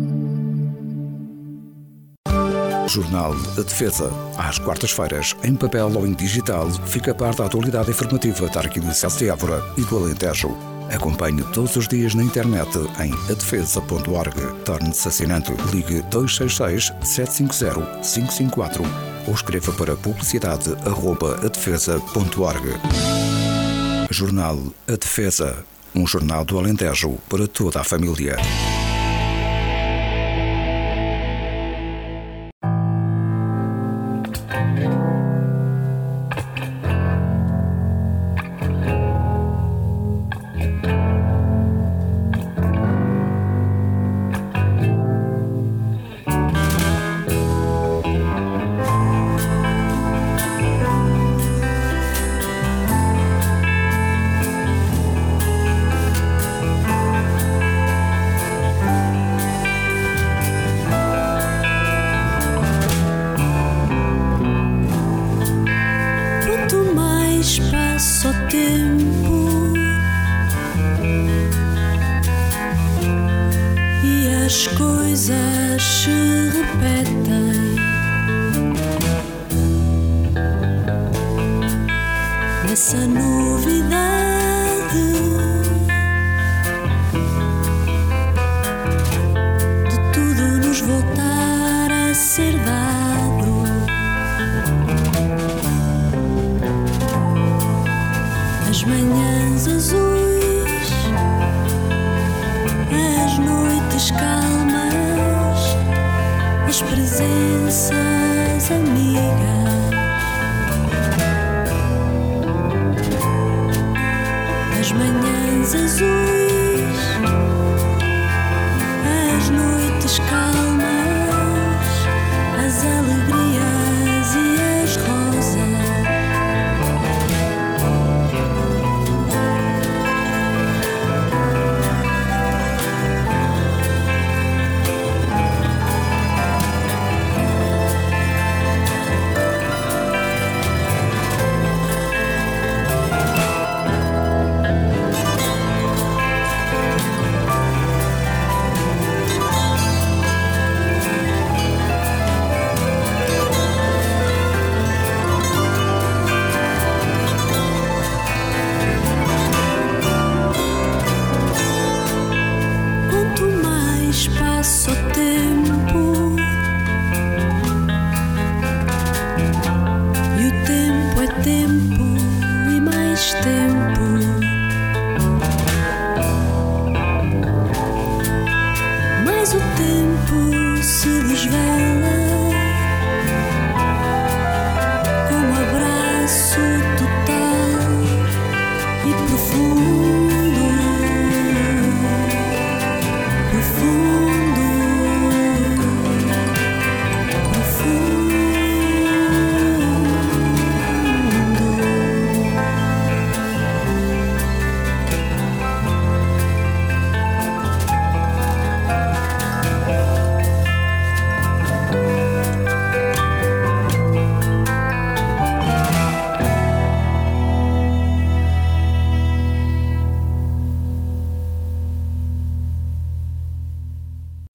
Jornal 2.87 3.33
da 3.55 3.63
Defesa. 3.63 4.11
Às 4.37 4.59
quartas-feiras, 4.59 5.35
em 5.43 5.55
papel 5.55 5.91
ou 5.95 6.05
em 6.05 6.13
digital, 6.13 6.69
fica 6.87 7.11
a 7.11 7.15
par 7.15 7.33
da 7.33 7.45
atualidade 7.45 7.89
informativa 7.89 8.47
da 8.49 8.59
Arquidiocese 8.59 9.17
de 9.17 9.29
Évora 9.29 9.63
e 9.77 9.81
do 9.81 9.97
Alentejo. 9.97 10.70
Acompanhe 10.91 11.41
todos 11.53 11.77
os 11.77 11.87
dias 11.87 12.13
na 12.13 12.23
internet 12.23 12.77
em 12.99 13.13
adefesa.org. 13.31 14.35
Torne-se 14.65 15.07
assinante. 15.07 15.53
Ligue 15.73 16.01
266 16.09 16.91
750 17.03 18.01
554 18.01 18.83
ou 19.27 19.33
escreva 19.33 19.71
para 19.73 19.95
publicidade.adefesa.org. 19.95 22.67
Jornal 24.09 24.57
A 24.87 24.95
Defesa. 24.95 25.63
Um 25.93 26.07
jornal 26.07 26.45
do 26.45 26.57
Alentejo 26.57 27.17
para 27.29 27.45
toda 27.47 27.81
a 27.81 27.83
família. 27.83 28.37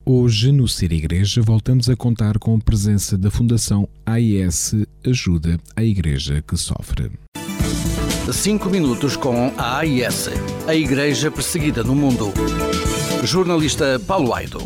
Hoje, 0.09 0.53
no 0.53 0.69
Ser 0.69 0.93
Igreja, 0.93 1.43
voltamos 1.43 1.91
a 1.91 1.97
contar 1.97 2.39
com 2.39 2.55
a 2.55 2.59
presença 2.61 3.19
da 3.19 3.29
Fundação 3.29 3.89
AIS 4.07 4.73
Ajuda 5.05 5.59
a 5.75 5.83
Igreja 5.83 6.41
que 6.47 6.57
Sofre. 6.57 7.11
5 8.33 8.71
minutos 8.71 9.17
com 9.17 9.53
a 9.59 9.79
AIS, 9.79 10.29
a 10.69 10.77
Igreja 10.77 11.29
Perseguida 11.29 11.83
no 11.83 11.97
Mundo. 11.97 12.33
Jornalista 13.25 14.01
Paulo 14.07 14.33
Aido. 14.33 14.61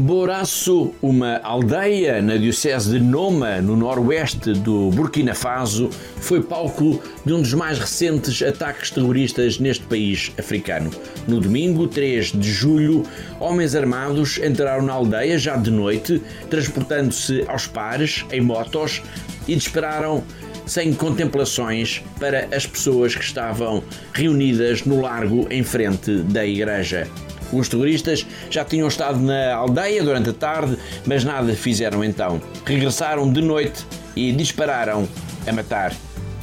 Boraço, 0.00 0.94
uma 1.02 1.40
aldeia 1.42 2.22
na 2.22 2.38
diocese 2.38 2.98
de 2.98 3.04
Noma, 3.04 3.60
no 3.60 3.76
noroeste 3.76 4.54
do 4.54 4.88
Burkina 4.90 5.34
Faso, 5.34 5.90
foi 6.16 6.42
palco 6.42 7.02
de 7.22 7.34
um 7.34 7.42
dos 7.42 7.52
mais 7.52 7.78
recentes 7.78 8.40
ataques 8.40 8.90
terroristas 8.90 9.58
neste 9.58 9.84
país 9.84 10.32
africano. 10.38 10.90
No 11.28 11.38
domingo, 11.38 11.86
3 11.86 12.32
de 12.32 12.50
julho, 12.50 13.02
homens 13.38 13.74
armados 13.74 14.38
entraram 14.38 14.82
na 14.86 14.94
aldeia 14.94 15.36
já 15.36 15.54
de 15.58 15.70
noite, 15.70 16.22
transportando-se 16.48 17.44
aos 17.46 17.66
pares, 17.66 18.24
em 18.32 18.40
motos, 18.40 19.02
e 19.46 19.54
dispararam 19.54 20.24
sem 20.64 20.94
contemplações 20.94 22.02
para 22.18 22.48
as 22.56 22.66
pessoas 22.66 23.14
que 23.14 23.22
estavam 23.22 23.84
reunidas 24.14 24.82
no 24.82 25.02
largo 25.02 25.46
em 25.50 25.62
frente 25.62 26.22
da 26.22 26.46
igreja. 26.46 27.06
Os 27.52 27.68
terroristas 27.68 28.26
já 28.50 28.64
tinham 28.64 28.88
estado 28.88 29.18
na 29.18 29.54
aldeia 29.54 30.02
durante 30.02 30.30
a 30.30 30.32
tarde, 30.32 30.76
mas 31.06 31.24
nada 31.24 31.52
fizeram 31.54 32.04
então. 32.04 32.40
Regressaram 32.64 33.30
de 33.32 33.40
noite 33.40 33.84
e 34.14 34.32
dispararam 34.32 35.08
a 35.46 35.52
matar. 35.52 35.92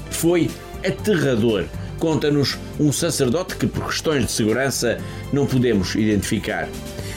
Foi 0.09 0.49
aterrador. 0.85 1.65
Conta-nos 1.99 2.57
um 2.79 2.91
sacerdote 2.91 3.55
que, 3.55 3.65
por 3.65 3.87
questões 3.87 4.25
de 4.25 4.31
segurança, 4.31 4.99
não 5.33 5.45
podemos 5.45 5.95
identificar. 5.95 6.67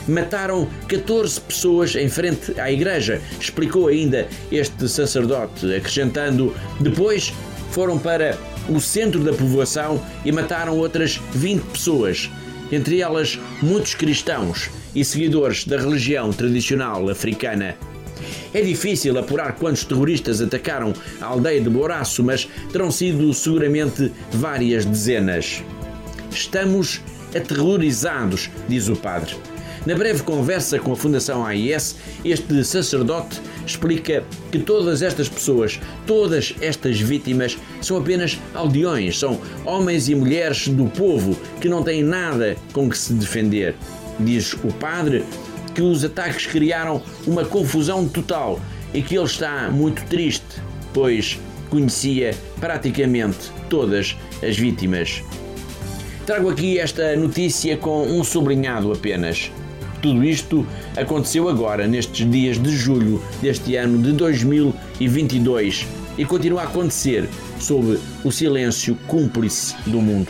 Mataram 0.08 0.66
14 0.88 1.40
pessoas 1.42 1.94
em 1.94 2.08
frente 2.08 2.58
à 2.58 2.72
igreja, 2.72 3.20
explicou 3.38 3.88
ainda 3.88 4.26
este 4.50 4.88
sacerdote, 4.88 5.74
acrescentando: 5.74 6.54
depois 6.80 7.32
foram 7.70 7.98
para 7.98 8.36
o 8.68 8.80
centro 8.80 9.20
da 9.20 9.32
povoação 9.32 10.02
e 10.24 10.32
mataram 10.32 10.76
outras 10.78 11.20
20 11.32 11.62
pessoas 11.66 12.30
entre 12.70 13.00
elas 13.00 13.38
muitos 13.62 13.94
cristãos 13.94 14.70
e 14.94 15.04
seguidores 15.04 15.64
da 15.64 15.76
religião 15.76 16.32
tradicional 16.32 17.08
africana. 17.08 17.76
É 18.52 18.60
difícil 18.60 19.18
apurar 19.18 19.56
quantos 19.56 19.84
terroristas 19.84 20.40
atacaram 20.40 20.92
a 21.20 21.26
aldeia 21.26 21.60
de 21.60 21.70
Boraço, 21.70 22.22
mas 22.22 22.48
terão 22.72 22.90
sido 22.90 23.32
seguramente 23.32 24.12
várias 24.32 24.84
dezenas. 24.84 25.62
Estamos 26.30 27.00
aterrorizados, 27.34 28.50
diz 28.68 28.88
o 28.88 28.96
padre. 28.96 29.36
Na 29.86 29.94
breve 29.94 30.22
conversa 30.22 30.78
com 30.78 30.92
a 30.92 30.96
Fundação 30.96 31.44
AIS, 31.44 31.96
este 32.22 32.62
sacerdote 32.64 33.40
explica 33.66 34.24
que 34.52 34.58
todas 34.58 35.00
estas 35.00 35.26
pessoas, 35.26 35.80
todas 36.06 36.54
estas 36.60 37.00
vítimas, 37.00 37.56
são 37.80 37.96
apenas 37.96 38.38
aldeões, 38.54 39.18
são 39.18 39.40
homens 39.64 40.08
e 40.10 40.14
mulheres 40.14 40.68
do 40.68 40.84
povo 40.84 41.34
que 41.60 41.68
não 41.68 41.82
têm 41.82 42.02
nada 42.02 42.56
com 42.74 42.90
que 42.90 42.98
se 42.98 43.14
defender. 43.14 43.74
Diz 44.18 44.52
o 44.52 44.68
padre 44.74 45.24
que 45.74 45.80
os 45.80 46.04
ataques 46.04 46.46
criaram 46.46 47.02
uma 47.26 47.44
confusão 47.46 48.06
total 48.06 48.60
e 48.92 49.00
que 49.00 49.16
ele 49.16 49.24
está 49.24 49.70
muito 49.70 50.04
triste, 50.06 50.60
pois 50.92 51.38
conhecia 51.70 52.34
praticamente 52.58 53.50
todas 53.70 54.14
as 54.46 54.58
vítimas. 54.58 55.22
Trago 56.26 56.50
aqui 56.50 56.78
esta 56.78 57.16
notícia 57.16 57.78
com 57.78 58.02
um 58.02 58.22
sublinhado 58.22 58.92
apenas. 58.92 59.50
Tudo 60.02 60.24
isto 60.24 60.66
aconteceu 60.96 61.48
agora, 61.48 61.86
nestes 61.86 62.30
dias 62.30 62.60
de 62.60 62.74
julho 62.74 63.22
deste 63.42 63.76
ano 63.76 64.02
de 64.02 64.12
2022 64.12 65.86
e 66.16 66.24
continua 66.24 66.62
a 66.62 66.64
acontecer 66.64 67.28
sob 67.58 67.98
o 68.24 68.32
silêncio 68.32 68.96
cúmplice 69.06 69.74
do 69.86 70.00
mundo. 70.00 70.28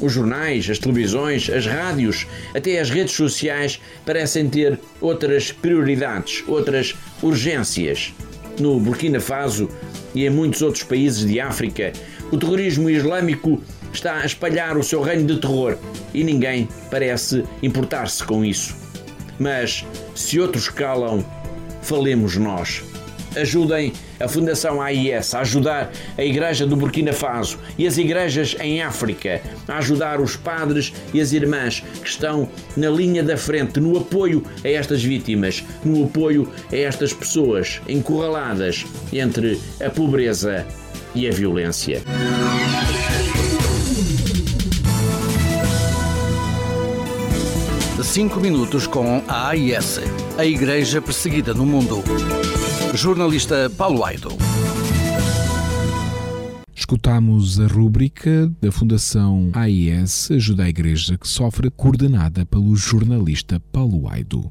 Os 0.00 0.12
jornais, 0.12 0.68
as 0.68 0.78
televisões, 0.78 1.48
as 1.50 1.66
rádios, 1.66 2.26
até 2.54 2.80
as 2.80 2.90
redes 2.90 3.14
sociais 3.14 3.78
parecem 4.04 4.48
ter 4.48 4.80
outras 5.00 5.52
prioridades, 5.52 6.42
outras 6.48 6.94
urgências. 7.22 8.12
No 8.58 8.80
Burkina 8.80 9.20
Faso 9.20 9.68
e 10.14 10.26
em 10.26 10.30
muitos 10.30 10.60
outros 10.62 10.82
países 10.82 11.24
de 11.26 11.38
África, 11.38 11.92
o 12.32 12.38
terrorismo 12.38 12.90
islâmico 12.90 13.62
está 13.92 14.20
a 14.20 14.26
espalhar 14.26 14.76
o 14.76 14.82
seu 14.82 15.02
reino 15.02 15.26
de 15.26 15.38
terror 15.38 15.76
e 16.12 16.24
ninguém 16.24 16.66
parece 16.90 17.44
importar-se 17.62 18.24
com 18.24 18.44
isso. 18.44 18.81
Mas 19.38 19.84
se 20.14 20.40
outros 20.40 20.68
calam, 20.68 21.24
falemos 21.82 22.36
nós. 22.36 22.82
Ajudem 23.34 23.92
a 24.20 24.28
Fundação 24.28 24.80
AIS 24.80 25.34
a 25.34 25.40
ajudar 25.40 25.90
a 26.16 26.22
Igreja 26.22 26.66
do 26.66 26.76
Burkina 26.76 27.12
Faso 27.12 27.58
e 27.78 27.86
as 27.86 27.96
igrejas 27.96 28.54
em 28.60 28.82
África, 28.82 29.40
a 29.66 29.78
ajudar 29.78 30.20
os 30.20 30.36
padres 30.36 30.92
e 31.14 31.20
as 31.20 31.32
irmãs 31.32 31.82
que 32.02 32.08
estão 32.08 32.48
na 32.76 32.88
linha 32.90 33.22
da 33.22 33.36
frente 33.36 33.80
no 33.80 33.96
apoio 33.96 34.44
a 34.62 34.68
estas 34.68 35.02
vítimas, 35.02 35.64
no 35.84 36.04
apoio 36.04 36.48
a 36.70 36.76
estas 36.76 37.12
pessoas 37.12 37.80
encurraladas 37.88 38.84
entre 39.12 39.58
a 39.84 39.90
pobreza 39.90 40.66
e 41.14 41.26
a 41.26 41.32
violência. 41.32 42.02
5 48.12 48.40
minutos 48.40 48.86
com 48.86 49.22
a 49.26 49.48
AIS, 49.48 49.98
a 50.36 50.44
Igreja 50.44 51.00
Perseguida 51.00 51.54
no 51.54 51.64
Mundo. 51.64 52.04
Jornalista 52.94 53.70
Paulo 53.70 54.04
Aido. 54.04 54.28
Escutamos 56.74 57.58
a 57.58 57.66
rúbrica 57.66 58.52
da 58.60 58.70
Fundação 58.70 59.50
AIS 59.54 60.30
Ajuda 60.30 60.64
a 60.64 60.68
Igreja 60.68 61.16
que 61.16 61.26
Sofre, 61.26 61.70
coordenada 61.70 62.44
pelo 62.44 62.76
jornalista 62.76 63.58
Paulo 63.72 64.06
Aido. 64.06 64.50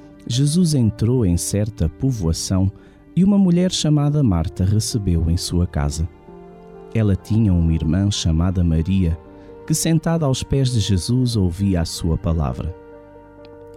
Jesus 0.27 0.73
entrou 0.73 1.25
em 1.25 1.35
certa 1.37 1.89
povoação 1.89 2.71
e 3.15 3.23
uma 3.23 3.37
mulher 3.37 3.71
chamada 3.71 4.23
Marta 4.23 4.63
recebeu 4.63 5.29
em 5.29 5.37
sua 5.37 5.67
casa. 5.67 6.07
Ela 6.93 7.15
tinha 7.15 7.53
uma 7.53 7.73
irmã 7.73 8.09
chamada 8.11 8.63
Maria, 8.63 9.17
que 9.65 9.73
sentada 9.73 10.25
aos 10.25 10.43
pés 10.43 10.71
de 10.71 10.79
Jesus 10.79 11.35
ouvia 11.35 11.81
a 11.81 11.85
sua 11.85 12.17
palavra. 12.17 12.75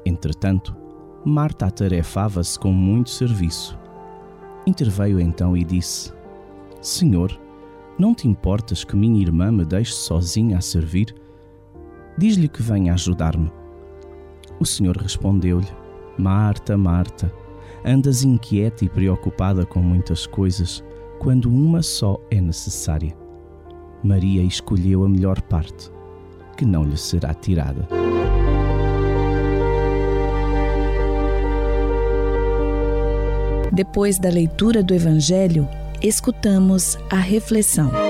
Entretanto, 0.05 0.76
Marta 1.24 1.66
atarefava-se 1.66 2.59
com 2.59 2.72
muito 2.72 3.11
serviço. 3.11 3.78
Interveio 4.66 5.20
então 5.20 5.57
e 5.57 5.64
disse: 5.64 6.12
Senhor, 6.80 7.38
não 7.99 8.14
te 8.14 8.28
importas 8.28 8.84
que 8.84 8.97
minha 8.97 9.20
irmã 9.20 9.51
me 9.51 9.64
deixe 9.64 9.92
sozinha 9.92 10.59
a 10.59 10.61
servir? 10.61 11.14
Diz-lhe 12.18 12.49
que 12.49 12.62
venha 12.62 12.92
ajudar-me. 12.92 13.51
O 14.61 14.66
Senhor 14.66 14.97
respondeu-lhe: 14.97 15.84
Marta, 16.19 16.77
Marta, 16.77 17.33
andas 17.85 18.23
inquieta 18.23 18.85
e 18.85 18.89
preocupada 18.89 19.67
com 19.67 19.81
muitas 19.81 20.27
coisas, 20.27 20.83
quando 21.19 21.51
uma 21.51 21.83
só 21.83 22.21
é 22.31 22.41
necessária. 22.41 23.17
Maria 24.03 24.43
escolheu 24.43 25.05
a 25.05 25.09
melhor 25.09 25.41
parte, 25.43 25.91
que 26.57 26.65
não 26.65 26.85
lhe 26.85 26.97
será 26.97 27.33
tirada. 27.35 27.89
Depois 33.73 34.19
da 34.21 34.29
leitura 34.29 34.83
do 34.83 34.95
Evangelho, 34.95 35.69
escutamos 36.01 36.97
a 37.11 37.17
reflexão. 37.17 38.03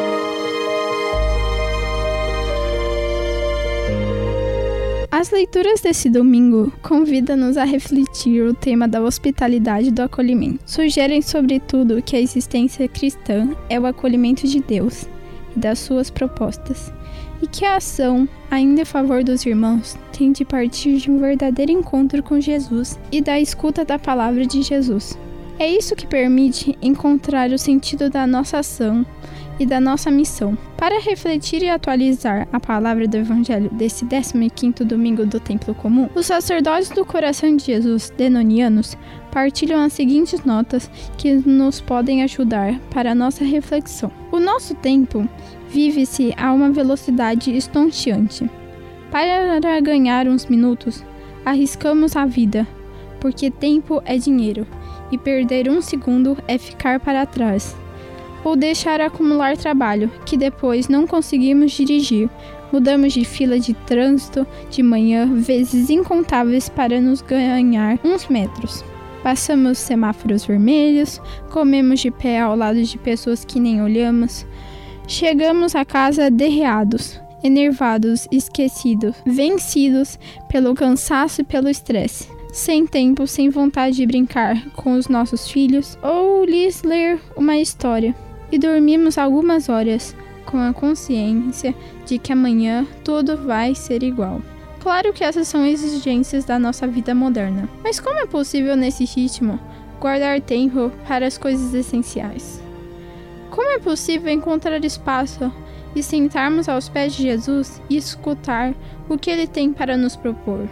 As 5.25 5.31
leituras 5.31 5.81
desse 5.81 6.11
domingo 6.11 6.71
convidam-nos 6.83 7.57
a 7.57 7.65
refletir 7.65 8.43
o 8.43 8.53
tema 8.53 8.87
da 8.87 9.01
hospitalidade 9.01 9.89
e 9.89 9.91
do 9.91 10.03
acolhimento. 10.03 10.61
Sugerem, 10.67 11.23
sobretudo, 11.23 12.03
que 12.03 12.15
a 12.15 12.21
existência 12.21 12.87
cristã 12.87 13.57
é 13.71 13.81
o 13.81 13.87
acolhimento 13.87 14.47
de 14.47 14.61
Deus 14.61 15.09
e 15.57 15.59
das 15.59 15.79
suas 15.79 16.11
propostas, 16.11 16.93
e 17.41 17.47
que 17.47 17.65
a 17.65 17.77
ação, 17.77 18.29
ainda 18.51 18.83
em 18.83 18.85
favor 18.85 19.25
dos 19.25 19.47
irmãos, 19.47 19.97
tem 20.13 20.31
de 20.31 20.45
partir 20.45 20.99
de 20.99 21.11
um 21.11 21.19
verdadeiro 21.19 21.73
encontro 21.73 22.23
com 22.23 22.39
Jesus 22.39 23.01
e 23.11 23.23
da 23.23 23.41
escuta 23.41 23.83
da 23.83 23.99
palavra 23.99 24.45
de 24.45 24.61
Jesus. 24.61 25.19
É 25.59 25.71
isso 25.71 25.95
que 25.95 26.07
permite 26.07 26.77
encontrar 26.83 27.51
o 27.51 27.59
sentido 27.59 28.11
da 28.11 28.27
nossa 28.27 28.59
ação 28.59 29.07
e 29.59 29.65
da 29.65 29.79
nossa 29.79 30.11
missão. 30.11 30.59
Para 30.77 31.01
refletir 31.01 31.63
e 31.63 31.69
atualizar 31.69 32.49
a 32.53 32.59
palavra 32.59 33.07
do 33.07 33.17
Evangelho 33.17 33.71
desse 33.71 34.05
15º 34.05 34.83
domingo 34.85 35.25
do 35.25 35.39
Templo 35.39 35.73
Comum, 35.73 36.11
os 36.13 36.27
sacerdotes 36.27 36.91
do 36.91 37.05
Coração 37.07 37.57
de 37.57 37.67
Jesus, 37.67 38.13
denonianos, 38.17 38.97
partilham 39.31 39.81
as 39.81 39.93
seguintes 39.93 40.45
notas 40.45 40.91
que 41.17 41.33
nos 41.35 41.81
podem 41.81 42.25
ajudar 42.25 42.79
para 42.91 43.13
a 43.13 43.15
nossa 43.15 43.45
reflexão. 43.45 44.11
O 44.33 44.41
nosso 44.41 44.75
tempo 44.75 45.29
vive-se 45.69 46.35
a 46.37 46.53
uma 46.53 46.71
velocidade 46.71 47.57
estonteante. 47.57 48.51
Para 49.09 49.81
ganhar 49.81 50.27
uns 50.27 50.47
minutos, 50.47 51.05
arriscamos 51.45 52.17
a 52.17 52.27
vida, 52.27 52.67
porque 53.21 53.53
tempo 53.53 54.03
é 54.05 54.19
dinheiro 54.19 54.67
e 55.15 55.19
perder 55.19 55.71
um 55.71 55.81
segundo 55.81 56.37
é 56.49 56.59
ficar 56.59 57.01
para 57.01 57.25
trás. 57.25 57.77
ou 58.45 58.55
deixar 58.55 59.01
acumular 59.01 59.57
trabalho, 59.57 60.11
que 60.27 60.37
depois 60.37 60.87
não 60.87 61.07
conseguimos 61.07 61.73
dirigir. 61.73 62.29
Mudamos 62.71 63.15
de 63.15 63.25
fila 63.25 63.59
de 63.59 63.73
trânsito 63.73 64.47
de 64.69 64.83
manhã 64.83 65.27
vezes 65.35 65.89
incontáveis 65.89 66.69
para 66.69 67.01
nos 67.01 67.23
ganhar 67.23 67.99
uns 68.05 68.29
metros. 68.29 68.85
Passamos 69.23 69.79
semáforos 69.79 70.45
vermelhos, 70.45 71.23
comemos 71.51 72.01
de 72.01 72.11
pé 72.11 72.41
ao 72.41 72.55
lado 72.55 72.83
de 72.83 72.99
pessoas 72.99 73.47
que 73.47 73.59
nem 73.59 73.81
olhamos. 73.81 74.45
Chegamos 75.07 75.75
a 75.75 75.85
casa 75.85 76.31
derreados, 76.31 77.19
enervados, 77.43 78.29
esquecidos, 78.31 79.17
vencidos 79.25 80.19
pelo 80.51 80.75
cansaço 80.75 81.41
e 81.41 81.45
pelo 81.45 81.71
estresse. 81.71 82.34
Sem 82.55 82.87
tempo, 82.87 83.27
sem 83.27 83.51
vontade 83.51 83.97
de 83.97 84.07
brincar 84.07 84.71
com 84.77 84.93
os 84.95 85.09
nossos 85.09 85.51
filhos 85.51 85.99
ou 86.01 86.45
lhes 86.45 86.85
ler 86.85 87.21
uma 87.37 87.59
história. 87.59 88.15
E 88.53 88.57
dormimos 88.57 89.19
algumas 89.19 89.69
horas 89.69 90.15
com 90.47 90.59
a 90.59 90.73
consciência 90.73 91.75
de 92.07 92.17
que 92.17 92.33
amanhã 92.33 92.87
tudo 93.03 93.37
vai 93.37 93.75
ser 93.75 94.05
igual. 94.05 94.41
Claro 94.79 95.13
que 95.13 95.25
essas 95.25 95.49
são 95.49 95.67
exigências 95.67 96.45
da 96.45 96.57
nossa 96.57 96.87
vida 96.87 97.13
moderna, 97.13 97.69
mas 97.83 97.99
como 97.99 98.21
é 98.21 98.27
possível 98.27 98.77
nesse 98.77 99.05
ritmo 99.05 99.59
guardar 100.01 100.41
tempo 100.41 100.93
para 101.09 101.27
as 101.27 101.37
coisas 101.37 101.75
essenciais? 101.75 102.63
Como 103.51 103.69
é 103.69 103.81
possível 103.81 104.33
encontrar 104.33 104.85
espaço 104.85 105.53
e 105.93 106.05
sentarmos 106.05 106.69
aos 106.69 106.89
pés 106.89 107.15
de 107.15 107.25
Jesus 107.25 107.83
e 107.91 107.97
escutar 107.97 108.73
o 109.09 109.19
que 109.19 109.29
ele 109.29 109.49
tem 109.49 109.73
para 109.73 109.97
nos 109.97 110.15
propor? 110.15 110.69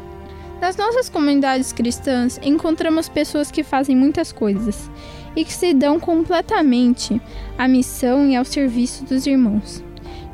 Nas 0.63 0.77
nossas 0.77 1.09
comunidades 1.09 1.73
cristãs, 1.73 2.39
encontramos 2.41 3.09
pessoas 3.09 3.51
que 3.51 3.65
fazem 3.65 3.97
muitas 3.97 4.31
coisas 4.31 4.89
e 5.35 5.45
que 5.45 5.53
se 5.53 5.75
dão 5.75 5.99
completamente 5.99 7.21
à 7.59 7.67
missão 7.67 8.29
e 8.29 8.37
ao 8.37 8.45
serviço 8.45 9.05
dos 9.05 9.27
irmãos, 9.27 9.83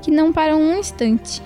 que 0.02 0.10
não 0.10 0.30
param 0.30 0.60
um 0.60 0.78
instante. 0.78 1.42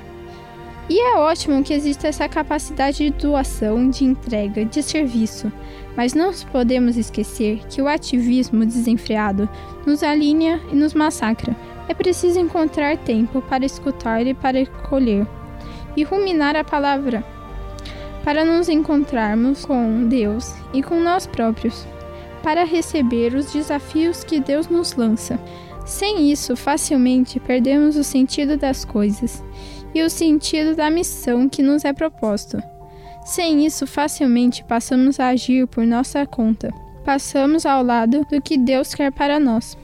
E 0.91 1.01
é 1.01 1.15
ótimo 1.15 1.63
que 1.63 1.73
exista 1.73 2.09
essa 2.09 2.29
capacidade 2.29 3.09
de 3.09 3.11
doação, 3.11 3.89
de 3.89 4.05
entrega, 4.05 4.65
de 4.65 4.83
serviço, 4.83 5.53
mas 5.97 6.13
não 6.13 6.33
podemos 6.51 6.97
esquecer 6.97 7.61
que 7.69 7.81
o 7.81 7.87
ativismo 7.87 8.67
desenfreado 8.67 9.49
nos 9.87 10.03
alinha 10.03 10.61
e 10.73 10.75
nos 10.75 10.93
massacra. 10.93 11.55
É 11.87 11.95
preciso 11.95 12.41
encontrar 12.41 12.97
tempo 12.97 13.41
para 13.43 13.65
escutar 13.65 14.27
e 14.27 14.35
para 14.35 14.67
colher, 14.67 15.25
e 15.97 16.03
ruminar 16.03 16.57
a 16.57 16.65
palavra, 16.65 17.25
para 18.25 18.45
nos 18.45 18.69
encontrarmos 18.69 19.65
com 19.65 20.09
Deus 20.09 20.55
e 20.73 20.83
com 20.83 21.01
nós 21.01 21.27
próprios 21.27 21.87
para 22.43 22.65
receber 22.65 23.35
os 23.35 23.53
desafios 23.53 24.25
que 24.25 24.41
Deus 24.41 24.69
nos 24.69 24.95
lança. 24.95 25.39
Sem 25.87 26.31
isso, 26.31 26.57
facilmente 26.57 27.41
perdemos 27.41 27.97
o 27.97 28.05
sentido 28.05 28.57
das 28.57 28.85
coisas 28.85 29.43
e 29.95 30.03
o 30.03 30.11
sentido 30.11 30.75
da 30.75 30.91
missão 30.91 31.49
que 31.49 31.63
nos 31.63 31.85
é 31.85 31.93
proposto. 31.93 32.63
Sem 33.25 33.65
isso, 33.65 33.87
facilmente 33.87 34.65
passamos 34.65 35.21
a 35.21 35.29
agir 35.29 35.67
por 35.67 35.87
nossa 35.87 36.27
conta. 36.27 36.73
Passamos 37.05 37.65
ao 37.67 37.83
lado 37.83 38.27
do 38.31 38.41
que 38.41 38.57
Deus 38.57 38.95
quer 38.95 39.13
para 39.13 39.39
nós. 39.39 39.77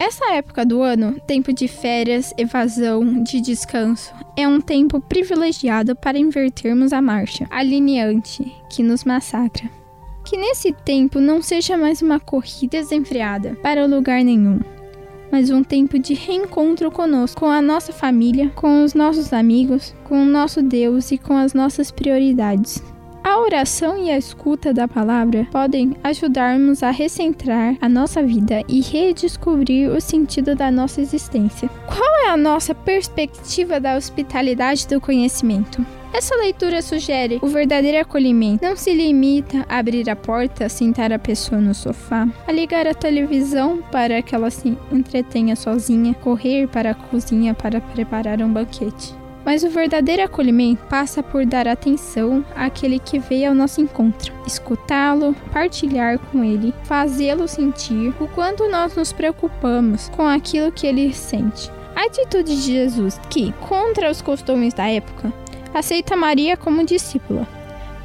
Essa 0.00 0.32
época 0.34 0.64
do 0.64 0.80
ano, 0.80 1.20
tempo 1.26 1.52
de 1.52 1.66
férias, 1.66 2.32
evasão, 2.38 3.22
de 3.24 3.40
descanso, 3.40 4.14
é 4.36 4.46
um 4.46 4.60
tempo 4.60 5.00
privilegiado 5.00 5.96
para 5.96 6.16
invertermos 6.16 6.92
a 6.92 7.02
marcha, 7.02 7.48
alineante, 7.50 8.54
que 8.70 8.80
nos 8.80 9.02
massacra. 9.02 9.68
Que 10.24 10.36
nesse 10.36 10.72
tempo 10.72 11.18
não 11.18 11.42
seja 11.42 11.76
mais 11.76 12.00
uma 12.00 12.20
corrida 12.20 12.78
desenfreada 12.78 13.56
para 13.60 13.86
lugar 13.86 14.22
nenhum, 14.22 14.60
mas 15.32 15.50
um 15.50 15.64
tempo 15.64 15.98
de 15.98 16.14
reencontro 16.14 16.92
conosco, 16.92 17.40
com 17.40 17.50
a 17.50 17.60
nossa 17.60 17.92
família, 17.92 18.50
com 18.50 18.84
os 18.84 18.94
nossos 18.94 19.32
amigos, 19.32 19.94
com 20.04 20.22
o 20.22 20.26
nosso 20.26 20.62
Deus 20.62 21.10
e 21.10 21.18
com 21.18 21.36
as 21.36 21.54
nossas 21.54 21.90
prioridades. 21.90 22.80
A 23.24 23.38
oração 23.40 23.98
e 23.98 24.10
a 24.10 24.18
escuta 24.18 24.72
da 24.72 24.86
palavra 24.86 25.46
podem 25.50 25.96
ajudar-nos 26.02 26.82
a 26.82 26.90
recentrar 26.90 27.76
a 27.80 27.88
nossa 27.88 28.22
vida 28.22 28.62
e 28.68 28.80
redescobrir 28.80 29.90
o 29.90 30.00
sentido 30.00 30.54
da 30.54 30.70
nossa 30.70 31.00
existência. 31.00 31.68
Qual 31.86 32.26
é 32.26 32.28
a 32.28 32.36
nossa 32.36 32.74
perspectiva 32.74 33.80
da 33.80 33.96
hospitalidade 33.96 34.86
do 34.86 35.00
conhecimento? 35.00 35.84
Essa 36.12 36.34
leitura 36.36 36.80
sugere 36.80 37.38
o 37.42 37.48
verdadeiro 37.48 38.00
acolhimento. 38.00 38.64
Não 38.64 38.74
se 38.76 38.94
limita 38.94 39.64
a 39.68 39.78
abrir 39.78 40.08
a 40.08 40.16
porta, 40.16 40.68
sentar 40.68 41.12
a 41.12 41.18
pessoa 41.18 41.60
no 41.60 41.74
sofá, 41.74 42.26
a 42.46 42.52
ligar 42.52 42.86
a 42.86 42.94
televisão 42.94 43.82
para 43.92 44.22
que 44.22 44.34
ela 44.34 44.50
se 44.50 44.76
entretenha 44.90 45.54
sozinha, 45.54 46.14
correr 46.14 46.66
para 46.68 46.92
a 46.92 46.94
cozinha 46.94 47.52
para 47.52 47.80
preparar 47.80 48.40
um 48.40 48.52
banquete. 48.52 49.17
Mas 49.44 49.62
o 49.62 49.70
verdadeiro 49.70 50.22
acolhimento 50.22 50.84
passa 50.86 51.22
por 51.22 51.46
dar 51.46 51.66
atenção 51.66 52.44
àquele 52.54 52.98
que 52.98 53.18
veio 53.18 53.48
ao 53.48 53.54
nosso 53.54 53.80
encontro, 53.80 54.32
escutá-lo, 54.46 55.34
partilhar 55.52 56.18
com 56.18 56.44
ele, 56.44 56.74
fazê-lo 56.84 57.48
sentir 57.48 58.12
o 58.20 58.28
quanto 58.28 58.68
nós 58.68 58.94
nos 58.94 59.12
preocupamos 59.12 60.08
com 60.10 60.26
aquilo 60.26 60.72
que 60.72 60.86
ele 60.86 61.14
sente. 61.14 61.70
A 61.96 62.06
atitude 62.06 62.54
de 62.54 62.72
Jesus, 62.72 63.20
que, 63.30 63.52
contra 63.68 64.10
os 64.10 64.22
costumes 64.22 64.74
da 64.74 64.88
época, 64.88 65.32
aceita 65.74 66.16
Maria 66.16 66.56
como 66.56 66.84
discípula. 66.84 67.46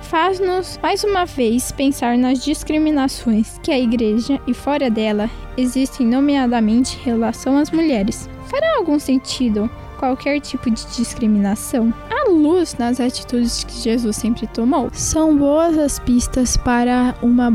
Faz-nos 0.02 0.80
mais 0.82 1.04
uma 1.04 1.26
vez 1.26 1.72
pensar 1.72 2.18
nas 2.18 2.44
discriminações 2.44 3.60
que 3.64 3.72
a 3.72 3.80
igreja 3.80 4.40
e 4.46 4.54
fora 4.54 4.90
dela 4.90 5.30
existem, 5.58 6.06
nomeadamente 6.06 6.98
em 6.98 7.04
relação 7.04 7.58
às 7.58 7.72
mulheres. 7.72 8.30
Fará 8.48 8.78
algum 8.78 9.00
sentido 9.00 9.70
qualquer 10.04 10.42
tipo 10.42 10.70
de 10.70 10.86
discriminação? 10.88 11.94
A 12.12 12.30
luz 12.30 12.76
nas 12.78 13.00
atitudes 13.00 13.64
que 13.64 13.80
Jesus 13.80 14.18
sempre 14.18 14.46
tomou 14.48 14.90
são 14.92 15.38
boas 15.38 15.78
as 15.78 15.98
pistas 15.98 16.58
para 16.58 17.16
uma 17.22 17.50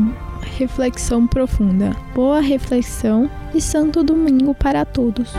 reflexão 0.57 1.27
profunda. 1.27 1.95
Boa 2.15 2.41
reflexão 2.41 3.29
e 3.53 3.61
Santo 3.61 4.03
Domingo 4.03 4.55
para 4.55 4.83
todos. 4.83 5.31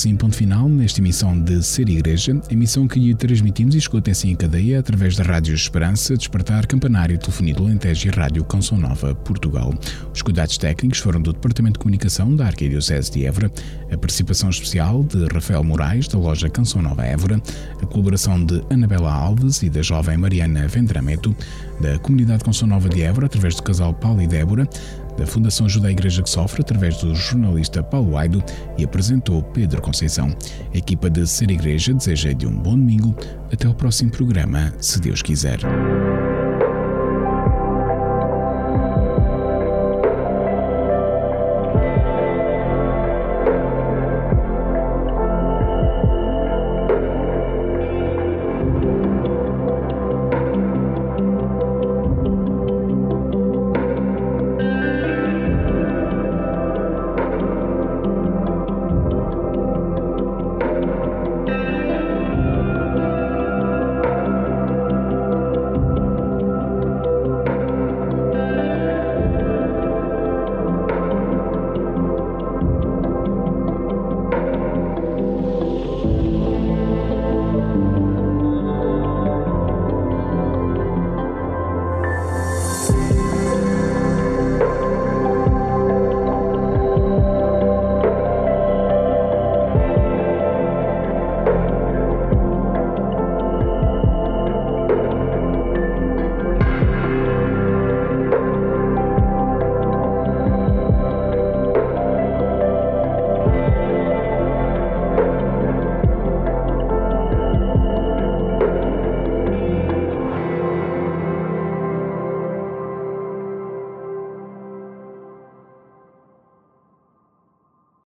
Assim 0.00 0.16
ponto 0.16 0.34
final 0.34 0.66
nesta 0.66 0.98
emissão 0.98 1.38
de 1.38 1.62
Ser 1.62 1.86
Igreja, 1.90 2.40
emissão 2.50 2.88
que 2.88 2.98
lhe 2.98 3.14
transmitimos 3.14 3.74
e 3.74 3.78
escutem-se 3.78 4.28
em 4.28 4.34
cadeia 4.34 4.80
através 4.80 5.14
da 5.14 5.22
Rádio 5.22 5.54
Esperança, 5.54 6.16
Despertar, 6.16 6.66
Campanário, 6.66 7.18
Telefonia 7.18 7.52
do 7.52 7.64
Alentejo 7.64 8.08
e 8.08 8.10
Rádio 8.10 8.42
Canção 8.44 8.78
Nova, 8.78 9.14
Portugal. 9.14 9.74
Os 10.14 10.22
cuidados 10.22 10.56
técnicos 10.56 11.00
foram 11.00 11.20
do 11.20 11.34
Departamento 11.34 11.74
de 11.74 11.80
Comunicação 11.80 12.34
da 12.34 12.46
Arquidiocese 12.46 13.12
de 13.12 13.26
Évora, 13.26 13.52
a 13.92 13.98
participação 13.98 14.48
especial 14.48 15.04
de 15.04 15.22
Rafael 15.26 15.62
Moraes, 15.62 16.08
da 16.08 16.18
loja 16.18 16.48
Canção 16.48 16.80
Nova 16.80 17.04
Évora, 17.04 17.38
a 17.82 17.84
colaboração 17.84 18.42
de 18.42 18.62
Anabela 18.70 19.12
Alves 19.12 19.62
e 19.62 19.68
da 19.68 19.82
jovem 19.82 20.16
Mariana 20.16 20.66
Vendrameto, 20.66 21.36
da 21.78 21.98
Comunidade 21.98 22.42
Canção 22.42 22.66
Nova 22.66 22.88
de 22.88 23.02
Évora, 23.02 23.26
através 23.26 23.54
do 23.54 23.62
casal 23.62 23.92
Paulo 23.92 24.22
e 24.22 24.26
Débora, 24.26 24.66
da 25.16 25.26
Fundação 25.26 25.66
Ajuda 25.66 25.88
a 25.88 25.90
Igreja 25.90 26.22
que 26.22 26.30
Sofre, 26.30 26.62
através 26.62 26.98
do 26.98 27.14
jornalista 27.14 27.82
Paulo 27.82 28.16
Aido 28.16 28.42
e 28.76 28.84
apresentou 28.84 29.42
Pedro 29.42 29.80
Conceição. 29.80 30.34
A 30.72 30.76
equipa 30.76 31.08
de 31.08 31.26
Ser 31.26 31.50
Igreja 31.50 31.94
deseja 31.94 32.32
de 32.32 32.46
um 32.46 32.56
bom 32.56 32.76
domingo. 32.76 33.14
Até 33.52 33.68
o 33.68 33.74
próximo 33.74 34.10
programa, 34.10 34.72
se 34.78 35.00
Deus 35.00 35.22
quiser. 35.22 35.60